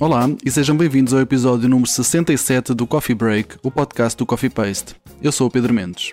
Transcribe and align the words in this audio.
Olá 0.00 0.30
e 0.44 0.50
sejam 0.52 0.76
bem-vindos 0.76 1.12
ao 1.12 1.18
episódio 1.18 1.68
número 1.68 1.88
67 1.88 2.72
do 2.72 2.86
Coffee 2.86 3.16
Break, 3.16 3.56
o 3.64 3.70
podcast 3.70 4.16
do 4.16 4.24
Coffee 4.24 4.48
Paste. 4.48 4.94
Eu 5.20 5.32
sou 5.32 5.48
o 5.48 5.50
Pedro 5.50 5.74
Mendes. 5.74 6.12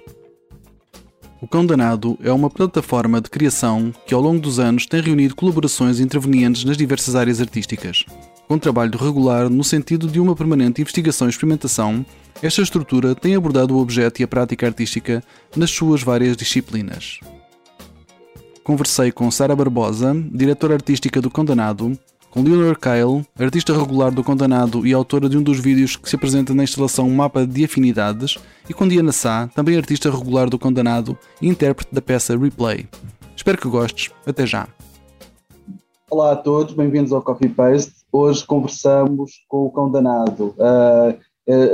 O 1.39 1.47
Cão 1.47 1.63
Danado 1.63 2.17
é 2.23 2.31
uma 2.31 2.49
plataforma 2.49 3.21
de 3.21 3.29
criação 3.29 3.93
que 4.07 4.13
ao 4.15 4.21
longo 4.21 4.39
dos 4.39 4.57
anos 4.57 4.87
tem 4.87 5.01
reunido 5.01 5.35
colaborações 5.35 5.99
intervenientes 5.99 6.65
nas 6.65 6.77
diversas 6.77 7.13
áreas 7.15 7.39
artísticas. 7.39 8.03
Com 8.47 8.57
trabalho 8.57 8.97
regular 8.97 9.51
no 9.51 9.63
sentido 9.63 10.07
de 10.07 10.19
uma 10.19 10.35
permanente 10.35 10.81
investigação 10.81 11.27
e 11.27 11.29
experimentação, 11.29 12.03
esta 12.41 12.63
estrutura 12.63 13.13
tem 13.13 13.35
abordado 13.35 13.75
o 13.75 13.79
objeto 13.79 14.19
e 14.19 14.23
a 14.23 14.27
prática 14.27 14.65
artística 14.65 15.23
nas 15.55 15.69
suas 15.69 16.01
várias 16.01 16.35
disciplinas. 16.35 17.19
Conversei 18.63 19.11
com 19.11 19.29
Sara 19.29 19.55
Barbosa, 19.55 20.15
diretora 20.31 20.73
artística 20.73 21.21
do 21.21 21.29
Condenado, 21.29 21.95
com 22.35 22.41
Leonor 22.41 22.77
Kyle, 22.77 23.25
artista 23.39 23.71
regular 23.71 24.11
do 24.11 24.21
Condenado 24.21 24.85
e 24.85 24.93
autora 24.93 25.29
de 25.29 25.37
um 25.37 25.41
dos 25.41 25.57
vídeos 25.57 25.95
que 25.95 26.09
se 26.09 26.17
apresenta 26.17 26.53
na 26.53 26.65
instalação 26.65 27.09
Mapa 27.09 27.47
de 27.47 27.63
Afinidades, 27.63 28.37
e 28.69 28.73
com 28.73 28.85
Diana 28.85 29.13
Sá, 29.13 29.49
também 29.55 29.77
artista 29.77 30.11
regular 30.11 30.49
do 30.49 30.59
Condenado 30.59 31.17
e 31.41 31.47
intérprete 31.47 31.95
da 31.95 32.01
peça 32.01 32.37
Replay. 32.37 32.89
Espero 33.37 33.57
que 33.57 33.69
gostes. 33.69 34.11
Até 34.25 34.45
já. 34.45 34.67
Olá 36.11 36.33
a 36.33 36.35
todos, 36.35 36.73
bem-vindos 36.73 37.13
ao 37.13 37.21
Coffee 37.21 37.47
Paste. 37.47 37.93
Hoje 38.11 38.45
conversamos 38.45 39.45
com 39.47 39.67
o 39.67 39.71
Condenado. 39.71 40.53
Uh, 40.57 41.17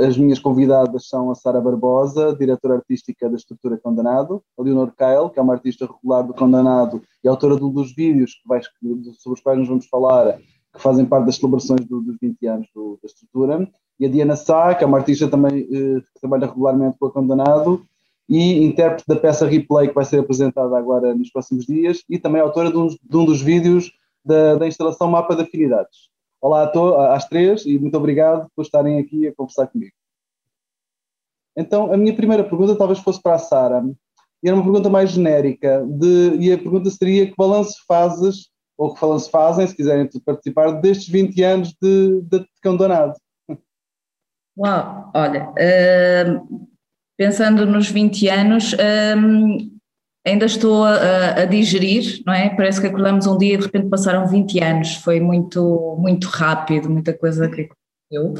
as 0.06 0.18
minhas 0.18 0.38
convidadas 0.38 1.08
são 1.08 1.30
a 1.30 1.34
Sara 1.34 1.60
Barbosa, 1.60 2.36
diretora 2.38 2.74
artística 2.74 3.28
da 3.28 3.36
estrutura 3.36 3.78
Condenado, 3.78 4.42
a 4.58 4.62
Leonor 4.62 4.92
Kyle, 4.96 5.30
que 5.32 5.38
é 5.38 5.42
uma 5.42 5.54
artista 5.54 5.86
regular 5.86 6.26
do 6.26 6.34
Condenado 6.34 7.02
e 7.24 7.28
autora 7.28 7.56
de 7.56 7.64
um 7.64 7.70
dos 7.70 7.94
vídeos 7.94 8.34
que 8.34 8.46
vai, 8.46 8.60
sobre 8.62 9.38
os 9.38 9.40
quais 9.40 9.58
nos 9.58 9.68
vamos 9.68 9.86
falar, 9.86 10.38
que 10.74 10.80
fazem 10.80 11.06
parte 11.06 11.26
das 11.26 11.36
celebrações 11.36 11.84
do, 11.86 12.00
dos 12.00 12.16
20 12.20 12.46
anos 12.46 12.68
do, 12.74 12.98
da 13.02 13.06
estrutura, 13.06 13.68
e 13.98 14.06
a 14.06 14.08
Diana 14.08 14.36
Sá, 14.36 14.74
que 14.74 14.82
é 14.82 14.86
uma 14.86 14.98
artista 14.98 15.28
também 15.28 15.60
eh, 15.60 16.00
que 16.00 16.20
trabalha 16.20 16.46
regularmente 16.46 16.98
com 16.98 17.06
a 17.06 17.10
Condenado, 17.10 17.86
e 18.28 18.64
intérprete 18.64 19.04
da 19.06 19.16
peça 19.16 19.46
Replay, 19.46 19.88
que 19.88 19.94
vai 19.94 20.04
ser 20.04 20.20
apresentada 20.20 20.76
agora 20.76 21.14
nos 21.14 21.30
próximos 21.30 21.66
dias, 21.66 22.02
e 22.08 22.18
também 22.18 22.40
autora 22.40 22.70
de 22.70 22.78
um, 22.78 22.86
de 22.88 23.16
um 23.16 23.24
dos 23.24 23.42
vídeos 23.42 23.92
da, 24.24 24.56
da, 24.56 24.66
instalação 24.66 25.08
Mapa 25.08 25.36
de 25.36 25.42
Afinidades. 25.42 26.10
Olá 26.42 26.64
a 26.64 26.66
to, 26.66 26.96
às 26.96 27.28
três 27.28 27.64
e 27.64 27.78
muito 27.78 27.96
obrigado 27.96 28.50
por 28.56 28.62
estarem 28.62 28.98
aqui 28.98 29.28
a 29.28 29.34
conversar 29.34 29.68
comigo. 29.68 29.92
Então, 31.56 31.92
a 31.92 31.96
minha 31.96 32.16
primeira 32.16 32.42
pergunta 32.42 32.74
talvez 32.74 32.98
fosse 32.98 33.22
para 33.22 33.36
a 33.36 33.38
Sara, 33.38 33.80
e 34.42 34.48
era 34.48 34.56
uma 34.56 34.64
pergunta 34.64 34.90
mais 34.90 35.12
genérica, 35.12 35.86
de, 35.86 36.36
e 36.40 36.52
a 36.52 36.58
pergunta 36.58 36.90
seria 36.90 37.28
que 37.28 37.36
balanço 37.38 37.76
fazes 37.86 38.50
ou 38.76 38.92
que 38.92 38.98
falamos 38.98 39.28
fazem, 39.28 39.66
se 39.68 39.76
quiserem 39.76 40.08
participar, 40.24 40.72
destes 40.80 41.08
20 41.08 41.42
anos 41.44 41.76
de, 41.80 42.22
de, 42.22 42.44
Cão 42.60 42.76
Danado. 42.76 43.14
Uau, 44.58 45.12
olha, 45.14 45.48
uh, 45.50 46.68
pensando 47.16 47.64
nos 47.64 47.88
20 47.88 48.28
anos, 48.28 48.72
uh, 48.72 49.71
ainda 50.24 50.46
estou 50.46 50.84
a, 50.84 51.42
a, 51.42 51.44
digerir, 51.44 52.22
não 52.26 52.32
é? 52.32 52.48
Parece 52.50 52.80
que 52.80 52.86
acordamos 52.86 53.26
um 53.26 53.36
dia 53.36 53.54
e 53.54 53.56
de 53.56 53.64
repente 53.64 53.88
passaram 53.88 54.26
20 54.26 54.62
anos, 54.62 54.94
foi 54.96 55.20
muito, 55.20 55.96
muito 55.98 56.28
rápido, 56.28 56.88
muita 56.88 57.12
coisa 57.12 57.48
que 57.48 57.62
aconteceu. 57.62 58.34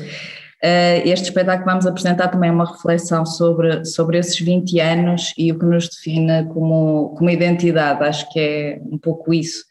Uh, 0.65 1.03
este 1.05 1.25
espetáculo 1.25 1.65
que 1.65 1.71
vamos 1.71 1.87
apresentar 1.87 2.29
também 2.29 2.51
é 2.51 2.53
uma 2.53 2.71
reflexão 2.71 3.27
sobre, 3.27 3.85
sobre 3.85 4.19
esses 4.19 4.39
20 4.39 4.79
anos 4.79 5.35
e 5.37 5.51
o 5.51 5.59
que 5.59 5.67
nos 5.67 5.89
define 5.89 6.45
como, 6.53 7.17
como 7.17 7.29
identidade, 7.29 8.05
acho 8.05 8.31
que 8.31 8.39
é 8.39 8.81
um 8.85 8.97
pouco 8.97 9.35
isso. 9.35 9.65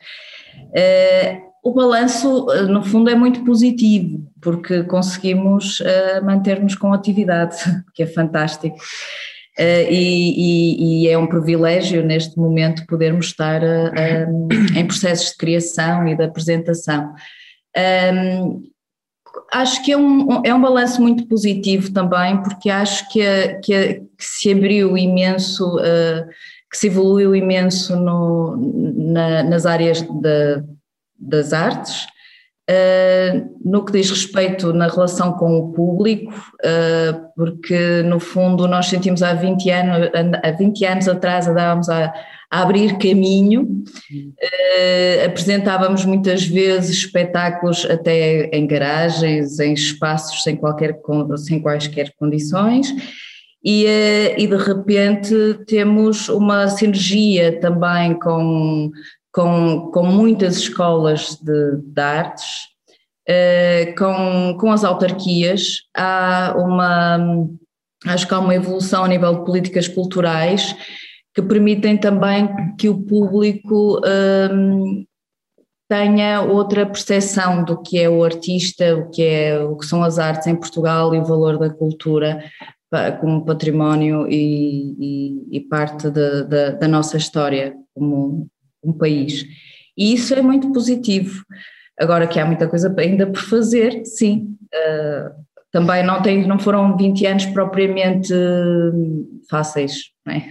Uh, 0.57 1.49
o 1.63 1.71
balanço, 1.73 2.51
eh, 2.51 2.63
no 2.63 2.83
fundo, 2.83 3.07
é 3.09 3.13
muito 3.13 3.45
positivo, 3.45 4.27
porque 4.41 4.83
conseguimos 4.83 5.77
manter-nos 6.23 6.73
com 6.73 6.91
atividade, 6.91 7.55
que 7.93 8.01
é 8.01 8.07
fantástico. 8.07 8.77
Uh, 9.59 9.85
e, 9.89 10.33
e, 10.37 11.03
e, 11.03 11.07
é 11.09 11.17
um 11.17 11.27
privilégio 11.27 12.05
neste 12.05 12.37
momento 12.37 12.85
podermos 12.87 13.27
estar 13.27 13.61
uh, 13.61 14.47
em 14.75 14.87
processos 14.87 15.31
de 15.31 15.37
criação 15.37 16.07
e 16.07 16.15
de 16.15 16.23
apresentação. 16.23 17.13
Um, 18.13 18.63
acho 19.51 19.83
que 19.83 19.91
é 19.91 19.97
um, 19.97 20.41
é 20.45 20.53
um 20.53 20.61
balanço 20.61 21.01
muito 21.01 21.27
positivo 21.27 21.91
também, 21.91 22.41
porque 22.41 22.69
acho 22.69 23.09
que, 23.09 23.23
que, 23.61 23.93
que 24.17 24.23
se 24.23 24.51
abriu 24.51 24.97
imenso 24.97 25.77
que 26.71 26.77
se 26.77 26.87
evoluiu 26.87 27.35
imenso 27.35 27.97
no, 27.97 28.55
na, 29.11 29.43
nas 29.43 29.65
áreas 29.65 30.01
de, 30.01 30.63
das 31.19 31.51
artes, 31.51 32.07
uh, 32.69 33.59
no 33.63 33.83
que 33.85 33.91
diz 33.91 34.09
respeito 34.09 34.73
na 34.73 34.87
relação 34.87 35.33
com 35.33 35.57
o 35.57 35.71
público, 35.71 36.33
uh, 36.33 37.31
porque 37.35 38.01
no 38.03 38.19
fundo 38.19 38.67
nós 38.67 38.87
sentimos 38.87 39.23
há 39.23 39.33
20 39.33 39.69
anos, 39.69 40.09
há 40.43 40.51
20 40.51 40.85
anos 40.85 41.07
atrás 41.07 41.47
andávamos 41.47 41.89
a, 41.89 42.13
a 42.51 42.61
abrir 42.61 42.97
caminho, 42.97 43.63
uh, 43.63 45.25
apresentávamos 45.25 46.05
muitas 46.05 46.45
vezes 46.45 46.97
espetáculos 46.97 47.85
até 47.85 48.49
em 48.53 48.67
garagens, 48.67 49.59
em 49.59 49.73
espaços 49.73 50.43
sem, 50.43 50.55
qualquer, 50.55 50.99
sem 51.37 51.61
quaisquer 51.61 52.13
condições, 52.17 52.93
e, 53.63 53.85
eh, 53.85 54.41
e 54.41 54.47
de 54.47 54.57
repente 54.57 55.35
temos 55.67 56.29
uma 56.29 56.67
sinergia 56.67 57.59
também 57.59 58.17
com, 58.17 58.91
com, 59.31 59.91
com 59.91 60.03
muitas 60.03 60.57
escolas 60.57 61.35
de, 61.41 61.77
de 61.77 62.01
artes, 62.01 62.71
eh, 63.27 63.93
com, 63.97 64.57
com 64.59 64.71
as 64.71 64.83
autarquias, 64.83 65.77
há 65.95 66.53
uma, 66.57 67.17
acho 68.05 68.27
que 68.27 68.33
há 68.33 68.39
uma 68.39 68.55
evolução 68.55 69.03
a 69.03 69.07
nível 69.07 69.35
de 69.35 69.45
políticas 69.45 69.87
culturais 69.87 70.75
que 71.33 71.41
permitem 71.41 71.97
também 71.97 72.49
que 72.77 72.89
o 72.89 73.01
público 73.03 74.01
um, 74.53 75.05
tenha 75.87 76.41
outra 76.41 76.85
percepção 76.85 77.63
do 77.63 77.81
que 77.81 77.99
é 77.99 78.09
o 78.09 78.23
artista, 78.23 78.95
o 78.95 79.09
que, 79.09 79.23
é, 79.23 79.59
o 79.59 79.77
que 79.77 79.85
são 79.85 80.03
as 80.03 80.19
artes 80.19 80.47
em 80.47 80.55
Portugal 80.55 81.13
e 81.15 81.19
o 81.19 81.25
valor 81.25 81.57
da 81.57 81.69
cultura 81.69 82.43
como 83.21 83.45
património 83.45 84.27
e, 84.27 84.95
e, 84.99 85.57
e 85.57 85.59
parte 85.61 86.09
de, 86.09 86.43
de, 86.43 86.71
da 86.71 86.87
nossa 86.87 87.15
história 87.15 87.73
como 87.93 88.49
um 88.83 88.93
país. 88.93 89.45
E 89.97 90.13
isso 90.13 90.33
é 90.33 90.41
muito 90.41 90.71
positivo. 90.71 91.43
Agora 91.99 92.27
que 92.27 92.39
há 92.39 92.45
muita 92.45 92.67
coisa 92.67 92.93
ainda 92.97 93.27
por 93.27 93.41
fazer, 93.41 94.05
sim. 94.05 94.55
Uh, 94.73 95.41
também 95.71 96.03
não, 96.03 96.21
tem, 96.21 96.47
não 96.47 96.59
foram 96.59 96.97
20 96.97 97.25
anos 97.25 97.45
propriamente 97.47 98.33
fáceis, 99.49 100.11
não 100.25 100.33
é? 100.33 100.49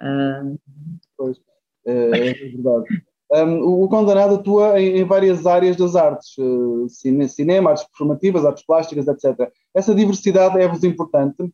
Uh... 0.00 0.58
Pois, 1.16 1.36
é, 1.84 2.28
é 2.28 2.34
verdade. 2.34 2.84
Um, 3.32 3.82
o 3.82 3.88
Condenado 3.88 4.36
atua 4.36 4.80
em, 4.80 4.98
em, 4.98 5.04
várias 5.04 5.44
áreas 5.46 5.76
das 5.76 5.96
artes, 5.96 6.38
uh, 6.38 6.86
cinema, 6.88 7.70
artes 7.70 7.84
performativas, 7.84 8.46
artes 8.46 8.64
plásticas, 8.64 9.06
etc. 9.08 9.50
Essa 9.74 9.94
diversidade 9.94 10.60
é-vos 10.60 10.82
importante? 10.84 11.52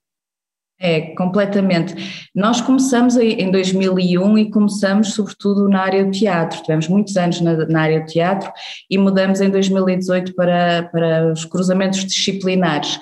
É, 0.84 1.00
completamente. 1.15 1.95
Nós 2.34 2.61
começamos 2.61 3.17
em 3.17 3.50
2001 3.50 4.37
e 4.37 4.50
começamos 4.50 5.15
sobretudo 5.15 5.67
na 5.67 5.81
área 5.81 6.05
do 6.05 6.11
teatro. 6.11 6.61
Tivemos 6.61 6.89
muitos 6.89 7.17
anos 7.17 7.41
na, 7.41 7.67
na 7.67 7.81
área 7.81 8.00
do 8.00 8.06
teatro 8.06 8.53
e 8.91 8.99
mudamos 8.99 9.41
em 9.41 9.49
2018 9.49 10.34
para, 10.34 10.83
para 10.93 11.33
os 11.33 11.47
cruzamentos 11.47 12.05
disciplinares. 12.05 13.00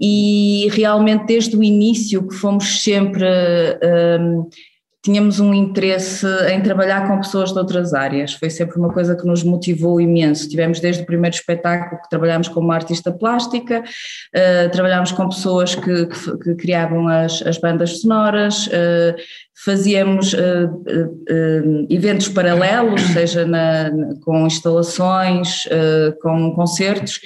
E 0.00 0.68
realmente 0.72 1.26
desde 1.26 1.54
o 1.54 1.62
início 1.62 2.26
que 2.26 2.34
fomos 2.34 2.82
sempre... 2.82 3.26
Um, 4.18 4.48
tínhamos 5.02 5.38
um 5.38 5.54
interesse 5.54 6.26
em 6.50 6.60
trabalhar 6.60 7.06
com 7.06 7.18
pessoas 7.18 7.52
de 7.52 7.58
outras 7.58 7.94
áreas, 7.94 8.34
foi 8.34 8.50
sempre 8.50 8.78
uma 8.78 8.92
coisa 8.92 9.16
que 9.16 9.26
nos 9.26 9.44
motivou 9.44 10.00
imenso. 10.00 10.48
Tivemos 10.48 10.80
desde 10.80 11.02
o 11.02 11.06
primeiro 11.06 11.36
espetáculo 11.36 12.00
que 12.02 12.08
trabalhámos 12.08 12.48
com 12.48 12.60
uma 12.60 12.74
artista 12.74 13.12
plástica, 13.12 13.82
uh, 13.82 14.70
trabalhámos 14.70 15.12
com 15.12 15.28
pessoas 15.28 15.74
que, 15.74 16.06
que, 16.06 16.38
que 16.38 16.54
criavam 16.56 17.06
as, 17.06 17.42
as, 17.42 17.58
bandas 17.58 18.00
sonoras, 18.00 18.66
uh, 18.66 19.14
fazíamos 19.64 20.32
uh, 20.34 20.38
uh, 20.38 21.86
eventos 21.90 22.28
paralelos, 22.28 23.00
seja 23.00 23.44
na, 23.44 23.90
com 24.24 24.46
instalações, 24.46 25.66
uh, 25.66 26.16
com 26.20 26.52
concertos, 26.52 27.20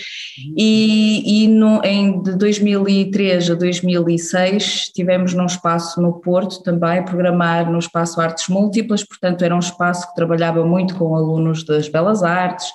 e, 0.56 1.44
e 1.44 1.48
no, 1.48 1.82
em 1.84 2.22
de 2.22 2.34
2003 2.36 3.50
a 3.50 3.54
2006 3.54 4.62
estivemos 4.62 5.34
num 5.34 5.44
espaço 5.44 6.00
no 6.00 6.20
Porto 6.20 6.62
também, 6.62 7.04
programar 7.04 7.70
no 7.70 7.78
espaço 7.78 8.20
Artes 8.20 8.48
Múltiplas, 8.48 9.04
portanto 9.04 9.44
era 9.44 9.54
um 9.54 9.60
espaço 9.60 10.08
que 10.08 10.14
trabalhava 10.14 10.64
muito 10.64 10.94
com 10.94 11.14
alunos 11.14 11.64
das 11.64 11.88
Belas 11.88 12.22
Artes, 12.22 12.66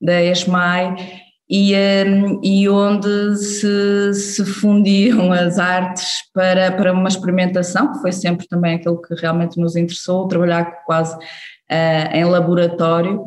da 0.00 0.22
ESMAI, 0.22 0.96
e, 1.54 1.74
um, 1.76 2.40
e 2.42 2.66
onde 2.66 3.36
se, 3.36 4.14
se, 4.14 4.42
fundiam 4.42 5.30
as 5.30 5.58
artes 5.58 6.22
para, 6.32 6.72
para 6.72 6.94
uma 6.94 7.08
experimentação, 7.08 7.92
que 7.92 8.00
foi 8.00 8.10
sempre 8.10 8.48
também 8.48 8.76
aquilo 8.76 9.02
que 9.02 9.14
realmente 9.14 9.60
nos 9.60 9.76
interessou, 9.76 10.26
trabalhar 10.26 10.82
quase 10.86 11.14
uh, 11.14 12.14
em 12.14 12.24
laboratório. 12.24 13.26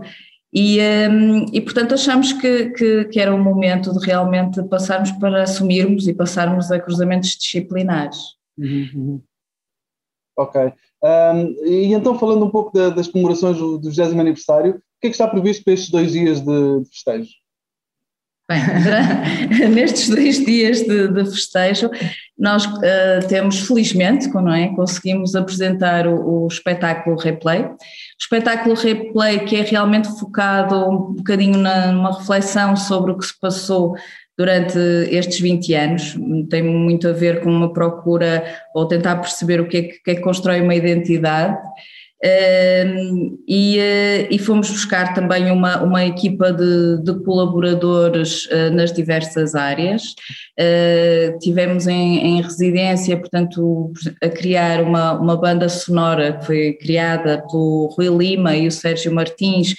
E, 0.52 0.80
um, 0.82 1.46
e 1.54 1.62
portanto 1.62 1.94
achamos 1.94 2.34
que, 2.34 2.72
que, 2.72 3.06
que, 3.06 3.20
era 3.20 3.36
o 3.36 3.38
momento 3.38 3.94
de 3.94 4.04
realmente 4.04 4.64
passarmos 4.64 5.12
para 5.12 5.44
assumirmos 5.44 6.08
e 6.08 6.14
passarmos 6.14 6.72
a 6.72 6.80
cruzamentos 6.80 7.30
disciplinares. 7.38 8.18
Uhum, 8.58 8.90
uhum. 8.96 9.22
Ok. 10.36 10.74
Um, 11.04 11.64
e 11.64 11.94
então 11.94 12.18
falando 12.18 12.44
um 12.44 12.50
pouco 12.50 12.76
da, 12.76 12.90
das 12.90 13.08
comemorações 13.08 13.60
do, 13.60 13.78
do 13.78 13.92
20 13.92 14.20
aniversário, 14.20 14.72
o 14.72 14.78
que 15.00 15.08
é 15.08 15.10
que 15.10 15.16
está 15.16 15.28
previsto 15.28 15.64
para 15.64 15.74
estes 15.74 15.92
dois 15.92 16.14
dias 16.14 16.42
de 16.42 16.84
festejo? 16.90 17.45
Bem, 18.48 18.62
nestes 19.74 20.08
dois 20.08 20.46
dias 20.46 20.82
de, 20.84 21.08
de 21.08 21.26
festejo, 21.32 21.90
nós 22.38 22.64
uh, 22.66 23.28
temos, 23.28 23.60
felizmente, 23.62 24.28
não 24.28 24.54
é, 24.54 24.68
conseguimos 24.76 25.36
apresentar 25.36 26.06
o, 26.06 26.44
o, 26.44 26.48
espetáculo 26.48 27.18
Replay. 27.18 27.64
O 27.64 27.76
espetáculo 28.20 28.76
Replay 28.76 29.40
que 29.46 29.56
é 29.56 29.62
realmente 29.62 30.08
focado 30.20 30.76
um 30.76 31.16
bocadinho 31.16 31.58
na, 31.58 31.92
numa 31.92 32.20
reflexão 32.20 32.76
sobre 32.76 33.14
o 33.14 33.18
que 33.18 33.26
se 33.26 33.40
passou 33.40 33.96
durante 34.38 34.78
estes 35.10 35.40
20 35.40 35.74
anos, 35.74 36.16
tem 36.50 36.62
muito 36.62 37.08
a 37.08 37.14
ver 37.14 37.42
com 37.42 37.50
uma 37.50 37.72
procura 37.72 38.44
ou 38.76 38.86
tentar 38.86 39.16
perceber 39.16 39.62
o 39.62 39.68
que 39.68 39.78
é 39.78 39.82
que, 39.84 40.04
que, 40.04 40.12
é 40.12 40.16
que 40.16 40.22
constrói 40.22 40.60
uma 40.62 40.76
identidade 40.76 41.58
e, 43.48 43.78
eh, 43.78 44.28
e, 44.32 44.40
fomos 44.40 44.70
buscar 44.72 45.14
também 45.14 45.52
uma, 45.52 45.84
uma 45.84 46.04
equipa 46.04 46.52
de, 46.52 47.04
de 47.04 47.24
colaboradores 47.24 48.48
uh, 48.48 48.72
nas 48.74 48.92
diversas 48.92 49.54
áreas. 49.54 50.16
Uh, 50.60 51.38
tivemos 51.40 51.86
em, 51.86 52.18
em, 52.18 52.42
residência, 52.42 53.16
portanto, 53.18 53.94
a 54.24 54.30
criar 54.30 54.82
uma, 54.82 55.14
uma 55.14 55.38
banda 55.38 55.70
sonora 55.70 56.34
que 56.34 56.46
foi 56.46 56.74
criada 56.74 57.44
pelo 57.50 57.94
Rui 57.96 58.08
Lima 58.08 58.56
e 58.56 58.68
o 58.68 58.72
Sérgio 58.72 59.14
Martins, 59.14 59.76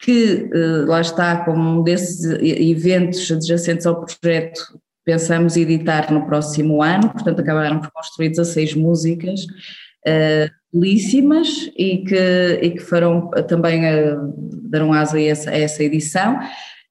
que 0.00 0.50
uh, 0.52 0.86
lá 0.86 1.00
está 1.00 1.44
como 1.44 1.80
um 1.80 1.82
desses 1.84 2.24
eventos 2.42 3.30
adjacentes 3.30 3.86
ao 3.86 4.04
projeto 4.04 4.80
pensamos 5.04 5.56
editar 5.56 6.12
no 6.12 6.26
próximo 6.26 6.82
ano, 6.82 7.08
portanto 7.10 7.38
acabaram 7.38 7.78
por 7.78 7.92
construir 7.92 8.30
16 8.30 8.74
músicas 8.74 9.42
uh, 10.04 10.50
belíssimas 10.76 11.70
e 11.76 11.98
que, 11.98 12.58
e 12.62 12.70
que 12.70 12.80
foram 12.80 13.30
também 13.48 13.82
uh, 13.84 14.34
darão 14.68 14.92
asa 14.92 15.16
a 15.16 15.22
essa, 15.22 15.50
a 15.50 15.58
essa 15.58 15.82
edição. 15.82 16.38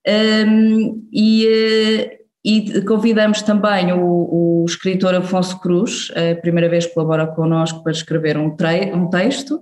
Um, 0.08 1.08
e, 1.12 1.46
uh, 1.46 2.26
e 2.44 2.82
convidamos 2.82 3.42
também 3.42 3.92
o, 3.92 4.62
o, 4.62 4.66
escritor 4.68 5.16
Afonso 5.16 5.60
Cruz, 5.60 6.12
a 6.12 6.36
primeira 6.40 6.70
vez 6.70 6.86
que 6.86 6.94
colabora 6.94 7.26
connosco 7.26 7.82
para 7.82 7.92
escrever 7.92 8.38
um, 8.38 8.56
um 8.94 9.10
texto. 9.10 9.60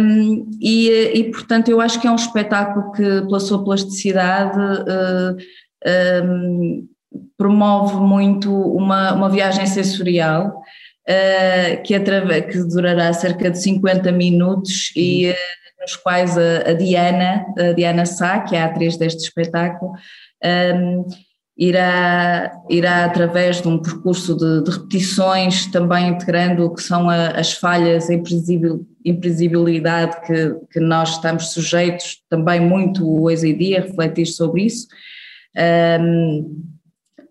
Um, 0.00 0.50
e, 0.60 0.90
e, 1.14 1.30
portanto, 1.30 1.68
eu 1.68 1.80
acho 1.80 2.00
que 2.00 2.06
é 2.06 2.10
um 2.10 2.16
espetáculo 2.16 2.90
que, 2.92 3.22
pela 3.22 3.40
sua 3.40 3.64
plasticidade, 3.64 4.58
uh, 4.58 5.36
um, 6.24 6.88
promove 7.36 7.96
muito 7.96 8.52
uma, 8.52 9.14
uma 9.14 9.28
viagem 9.28 9.66
sensorial 9.66 10.60
uh, 11.08 11.82
que, 11.82 11.98
que 11.98 12.58
durará 12.64 13.12
cerca 13.12 13.50
de 13.50 13.60
50 13.60 14.12
minutos 14.12 14.92
e 14.94 15.30
uh, 15.30 15.34
nos 15.80 15.96
quais 15.96 16.36
a, 16.36 16.70
a, 16.70 16.72
Diana, 16.74 17.46
a 17.58 17.72
Diana 17.72 18.04
Sá, 18.04 18.40
que 18.40 18.54
é 18.54 18.62
a 18.62 18.66
atriz 18.66 18.96
deste 18.96 19.22
espetáculo, 19.22 19.92
um, 20.74 21.06
irá, 21.56 22.52
irá 22.68 23.04
através 23.04 23.62
de 23.62 23.68
um 23.68 23.78
percurso 23.78 24.36
de, 24.36 24.62
de 24.62 24.70
repetições, 24.70 25.66
também 25.66 26.08
integrando 26.08 26.64
o 26.64 26.74
que 26.74 26.82
são 26.82 27.08
a, 27.08 27.28
as 27.30 27.52
falhas, 27.52 28.10
a 28.10 28.14
imprevisibilidade 28.14 30.20
que, 30.26 30.54
que 30.72 30.80
nós 30.80 31.12
estamos 31.12 31.52
sujeitos, 31.52 32.22
também 32.28 32.60
muito 32.60 33.22
hoje 33.22 33.48
em 33.48 33.56
dia, 33.56 33.80
refletir 33.80 34.26
sobre 34.26 34.64
isso, 34.64 34.88
um, 36.00 36.62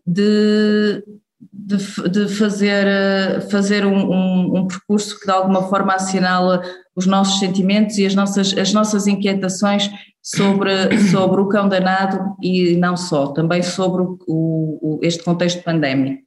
de 0.05 1.03
de, 1.39 1.77
de 2.09 2.27
fazer, 2.35 2.87
eh, 2.87 3.41
fazer 3.51 3.85
um, 3.85 4.11
um, 4.11 4.57
um, 4.57 4.67
percurso 4.67 5.19
que 5.19 5.25
de 5.25 5.31
alguma 5.31 5.69
forma 5.69 5.93
assinala 5.93 6.61
os 6.95 7.05
nossos 7.05 7.39
sentimentos 7.39 7.97
e 7.97 8.05
as 8.05 8.15
nossas, 8.15 8.57
as 8.57 8.73
nossas 8.73 9.05
inquietações 9.05 9.89
sobre, 10.21 10.71
sobre 11.11 11.41
o 11.41 11.47
cão 11.47 11.69
danado 11.69 12.35
e 12.41 12.75
não 12.77 12.97
só, 12.97 13.27
também 13.27 13.61
sobre 13.61 14.01
o, 14.01 14.17
o 14.27 14.99
este 15.03 15.23
contexto 15.23 15.63
pandémico. 15.63 16.23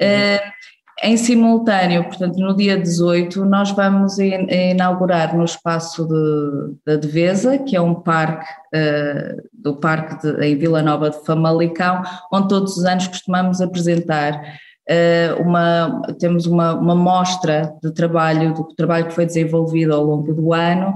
Uhum. 0.00 0.08
Uh, 0.08 0.54
em 1.02 1.16
simultâneo, 1.16 2.04
portanto, 2.04 2.36
no 2.38 2.54
dia 2.54 2.78
18, 2.78 3.44
nós 3.44 3.70
vamos 3.72 4.18
inaugurar 4.18 5.36
no 5.36 5.44
espaço 5.44 6.06
da 6.06 6.96
de, 6.96 7.00
Devesa, 7.00 7.58
que 7.58 7.74
é 7.74 7.80
um 7.80 7.94
parque 7.94 8.46
uh, 8.74 9.42
do 9.52 9.76
Parque 9.76 10.22
de, 10.22 10.46
em 10.46 10.56
Vila 10.56 10.82
Nova 10.82 11.10
de 11.10 11.24
Famalicão, 11.24 12.02
onde 12.32 12.48
todos 12.48 12.76
os 12.76 12.84
anos 12.84 13.08
costumamos 13.08 13.60
apresentar 13.60 14.40
uh, 14.88 15.42
uma, 15.42 16.02
temos 16.18 16.46
uma, 16.46 16.74
uma 16.74 16.94
mostra 16.94 17.74
de 17.82 17.92
trabalho, 17.92 18.54
do 18.54 18.64
trabalho 18.76 19.06
que 19.06 19.14
foi 19.14 19.26
desenvolvido 19.26 19.92
ao 19.92 20.04
longo 20.04 20.32
do 20.32 20.52
ano 20.52 20.94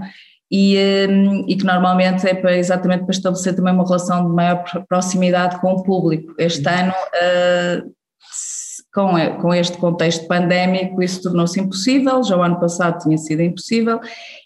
e, 0.50 0.76
um, 1.08 1.44
e, 1.46 1.56
que 1.56 1.64
normalmente 1.64 2.26
é 2.26 2.34
para, 2.34 2.56
exatamente 2.56 3.02
para 3.04 3.12
estabelecer 3.12 3.54
também 3.54 3.74
uma 3.74 3.84
relação 3.84 4.26
de 4.26 4.34
maior 4.34 4.64
proximidade 4.88 5.60
com 5.60 5.72
o 5.72 5.82
público. 5.82 6.34
Este 6.38 6.66
ano 6.68 6.92
uh, 6.92 7.92
com, 8.94 9.12
com 9.40 9.54
este 9.54 9.76
contexto 9.76 10.26
pandémico, 10.26 11.02
isso 11.02 11.22
tornou-se 11.22 11.60
impossível, 11.60 12.22
já 12.22 12.36
o 12.36 12.42
ano 12.42 12.58
passado 12.58 13.02
tinha 13.02 13.18
sido 13.18 13.42
impossível, 13.42 14.00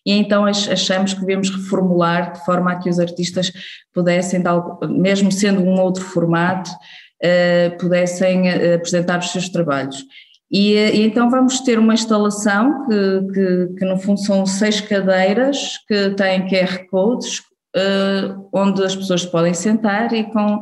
e 0.05 0.13
então 0.13 0.45
achamos 0.45 1.15
que 1.15 1.21
devemos 1.21 1.51
reformular 1.51 2.33
de 2.33 2.45
forma 2.45 2.73
a 2.73 2.77
que 2.77 2.91
os 2.91 2.99
artistas 2.99 3.53
pudessem, 3.95 4.43
mesmo 4.89 5.31
sendo 5.31 5.63
um 5.63 5.81
outro 5.81 6.03
formato, 6.03 6.71
uh, 6.71 7.79
pudessem 7.79 8.43
uh, 8.43 8.75
apresentar 8.75 9.21
os 9.21 9.31
seus 9.31 9.49
trabalhos. 9.49 10.05
E, 10.51 10.75
eh, 10.75 10.97
e, 10.97 11.07
então 11.07 11.31
vamos 11.31 11.61
ter 11.61 11.79
uma 11.79 11.95
instalação 11.95 12.87
que, 12.87 13.33
que, 13.33 13.75
que, 13.79 13.85
no 13.87 13.99
fundo 13.99 14.21
são 14.21 14.45
seis 14.45 14.83
cadeiras 14.83 15.79
que 15.89 16.11
têm 16.11 16.47
QR 16.47 16.87
codes, 16.91 17.39
uh, 17.75 18.49
onde 18.53 18.85
as 18.85 18.95
pessoas 18.95 19.25
podem 19.25 19.55
sentar 19.55 20.13
e 20.13 20.25
com 20.25 20.61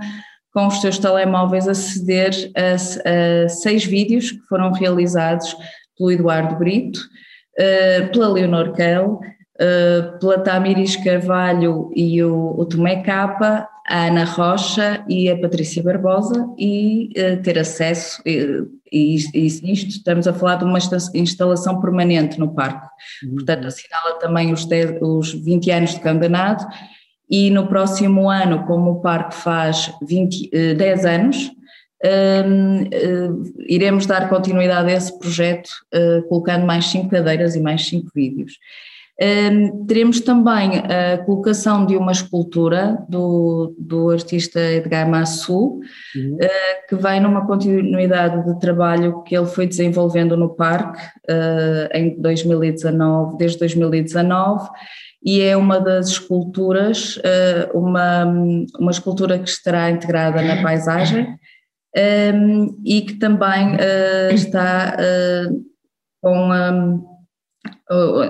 com 0.53 0.67
os 0.67 0.81
seus 0.81 0.99
telemóveis 0.99 1.69
aceder 1.69 2.51
a, 2.57 3.45
a 3.45 3.49
seis 3.49 3.85
vídeos 3.85 4.33
que 4.33 4.41
foram 4.49 4.73
realizados 4.73 5.55
pelo 5.97 6.13
Eduardo 6.13 6.57
Brito, 6.57 6.99
uh, 6.99 8.11
pela 8.11 8.29
Leonor 8.29 8.73
Kell, 8.73 9.15
uh, 9.15 10.19
pela 10.19 10.39
Tamiris 10.41 10.97
Carvalho 10.97 11.91
e 11.95 12.23
o, 12.23 12.55
o 12.59 12.65
Tomé 12.65 13.03
Capa, 13.03 13.69
a 13.87 14.07
Ana 14.07 14.25
Rocha 14.25 15.05
e 15.09 15.29
a 15.29 15.39
Patrícia 15.39 15.83
Barbosa 15.83 16.49
e 16.59 17.11
uh, 17.17 17.43
ter 17.43 17.59
acesso, 17.59 18.23
e, 18.25 18.67
e, 18.93 19.17
e, 19.35 19.47
isto 19.47 19.89
estamos 19.89 20.27
a 20.27 20.33
falar 20.33 20.57
de 20.57 20.65
uma 20.65 20.79
instalação 21.15 21.81
permanente 21.81 22.39
no 22.39 22.55
parque, 22.55 22.87
uhum. 23.25 23.35
portanto 23.35 23.67
assinala 23.67 24.19
também 24.19 24.53
os, 24.53 24.65
10, 24.65 24.99
os 25.01 25.33
20 25.33 25.71
anos 25.71 25.91
de 25.95 26.01
candanado 26.01 26.67
e 27.31 27.49
no 27.49 27.69
próximo 27.69 28.29
ano, 28.29 28.67
como 28.67 28.91
o 28.91 29.01
parque 29.01 29.37
faz 29.37 29.93
20, 30.03 30.51
10 30.75 31.05
eh, 31.05 31.15
anos, 31.15 31.47
uh, 32.05 32.89
eh, 32.91 33.31
iremos 33.69 34.05
dar 34.05 34.29
continuidade 34.29 34.91
a 34.91 34.95
esse 34.95 35.17
projeto, 35.17 35.71
uh, 35.95 36.23
colocando 36.29 36.67
mais 36.67 36.87
cinco 36.87 37.11
cadeiras 37.11 37.55
e 37.55 37.61
mais 37.61 37.87
cinco 37.87 38.11
vídeos. 38.13 38.55
Um, 39.23 39.85
teremos 39.85 40.21
também 40.21 40.79
a 40.79 41.19
colocação 41.19 41.85
de 41.85 41.95
uma 41.95 42.11
escultura 42.11 43.05
do, 43.07 43.75
do 43.79 44.09
artista 44.09 44.59
Edgar 44.59 45.07
Massu, 45.07 45.79
uhum. 46.17 46.37
uh, 46.37 46.89
que 46.89 46.97
vem 46.97 47.21
numa 47.21 47.47
continuidade 47.47 48.43
de 48.47 48.59
trabalho 48.59 49.23
que 49.23 49.37
ele 49.37 49.47
foi 49.47 49.67
desenvolvendo 49.67 50.39
no 50.39 50.49
parque 50.49 51.03
em 51.93 52.19
2019, 52.19 53.37
desde 53.37 53.59
2019 53.59 54.71
e 55.23 55.43
é 55.43 55.57
uma 55.57 55.79
das 55.79 56.09
esculturas, 56.09 57.19
eh, 57.23 57.71
uma, 57.75 58.25
uma 58.79 58.91
escultura 58.91 59.39
que 59.39 59.49
estará 59.49 59.91
integrada 59.91 60.41
na 60.41 60.63
paisagem 60.63 61.37
ehm, 61.95 62.69
e 62.85 63.03
que 63.03 63.15
também 63.15 63.75
uh, 63.75 64.33
está 64.33 64.97
uh, 64.97 65.65
com 66.23 66.51
um, 66.51 67.11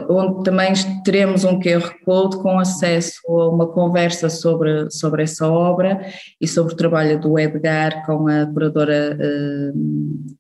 onde 0.09 0.43
também 0.43 0.73
teremos 1.05 1.45
um 1.45 1.61
QR 1.61 1.95
Code 2.05 2.39
com 2.39 2.59
acesso 2.59 3.21
a 3.29 3.49
uma 3.49 3.69
conversa 3.69 4.29
sobre, 4.29 4.91
sobre 4.91 5.23
essa 5.23 5.47
obra 5.47 6.01
e 6.41 6.49
sobre 6.49 6.73
o 6.73 6.77
trabalho 6.77 7.21
do 7.21 7.39
Edgar 7.39 8.05
com 8.05 8.27
a 8.27 8.47
curadora. 8.47 9.17
Uh, 9.17 10.37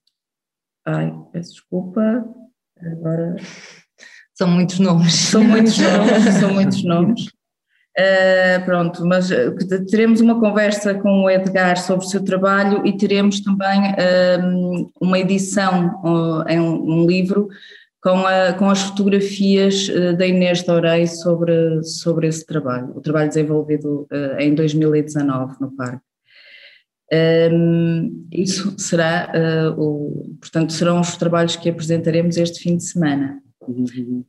ai, 0.86 1.14
peço 1.32 1.52
desculpa, 1.52 2.24
agora 2.80 3.36
são 4.40 4.48
muitos 4.48 4.78
nomes. 4.78 5.12
São 5.12 5.44
muitos 5.44 5.76
nomes, 5.76 6.24
são 6.40 6.54
muitos 6.54 6.82
nomes. 6.82 7.26
Uh, 7.98 8.64
pronto, 8.64 9.04
mas 9.04 9.30
eh, 9.30 9.50
teremos 9.90 10.20
uma 10.22 10.40
conversa 10.40 10.94
com 10.94 11.24
o 11.24 11.30
Edgar 11.30 11.76
sobre 11.76 12.06
o 12.06 12.08
seu 12.08 12.24
trabalho 12.24 12.86
e 12.86 12.96
teremos 12.96 13.40
também 13.40 13.80
uh, 13.90 14.90
uma 14.98 15.18
edição 15.18 16.00
uh, 16.02 16.48
em 16.48 16.58
um, 16.58 17.06
livro 17.06 17.48
com, 18.00 18.24
a, 18.26 18.54
com 18.54 18.70
as 18.70 18.80
fotografias 18.80 19.88
da 20.16 20.26
Inês 20.26 20.62
Torei 20.62 21.06
sobre, 21.06 21.82
sobre 21.82 22.28
esse 22.28 22.46
trabalho, 22.46 22.92
o 22.96 23.00
trabalho 23.02 23.28
desenvolvido 23.28 24.08
em 24.38 24.54
2019 24.54 25.56
no 25.60 25.70
parque. 25.76 26.00
Um, 27.52 28.26
isso 28.32 28.74
será, 28.78 29.30
o, 29.76 30.34
portanto, 30.40 30.72
serão 30.72 31.00
os 31.00 31.14
trabalhos 31.18 31.56
que 31.56 31.68
apresentaremos 31.68 32.38
este 32.38 32.60
fim 32.60 32.78
de 32.78 32.84
semana. 32.84 33.42
Uhum. 33.66 34.24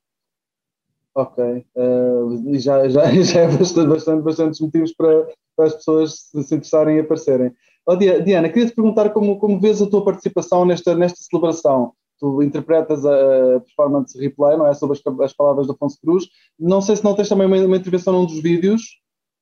Ok, 1.13 1.43
uh, 1.75 2.59
já, 2.59 2.87
já, 2.87 3.05
já 3.21 3.41
é 3.41 3.57
bastante, 3.57 3.87
bastante, 3.89 4.23
bastantes 4.23 4.61
motivos 4.61 4.93
para, 4.93 5.27
para 5.55 5.65
as 5.65 5.75
pessoas 5.75 6.29
se, 6.31 6.55
interessarem 6.55 6.97
e 6.97 6.99
aparecerem. 7.01 7.53
Oh, 7.85 7.95
Diana, 7.95 8.47
queria-te 8.47 8.75
perguntar 8.75 9.09
como, 9.09 9.37
como 9.39 9.59
vês 9.59 9.81
a 9.81 9.89
tua 9.89 10.05
participação 10.05 10.65
nesta, 10.65 10.95
nesta 10.95 11.21
celebração. 11.21 11.93
Tu 12.19 12.43
interpretas 12.43 13.03
a 13.05 13.59
performance 13.59 14.17
replay, 14.17 14.55
não 14.55 14.67
é? 14.67 14.73
Sobre 14.73 14.97
as, 14.97 15.19
as 15.21 15.33
palavras 15.33 15.67
do 15.67 15.73
Afonso 15.73 15.99
Cruz. 15.99 16.29
Não 16.57 16.79
sei 16.79 16.95
se 16.95 17.03
não 17.03 17.15
tens 17.15 17.27
também 17.27 17.47
uma, 17.47 17.57
uma 17.57 17.77
intervenção 17.77 18.13
num 18.13 18.25
dos 18.25 18.39
vídeos, 18.39 18.81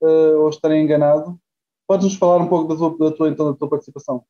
uh, 0.02 0.40
ou 0.40 0.50
estarei 0.50 0.82
enganado. 0.82 1.38
Podes-nos 1.86 2.16
falar 2.16 2.38
um 2.38 2.48
pouco 2.48 2.68
da 2.70 2.76
tua, 2.76 2.98
da 2.98 3.16
tua, 3.16 3.30
então, 3.30 3.52
da 3.52 3.58
tua 3.58 3.70
participação? 3.70 4.24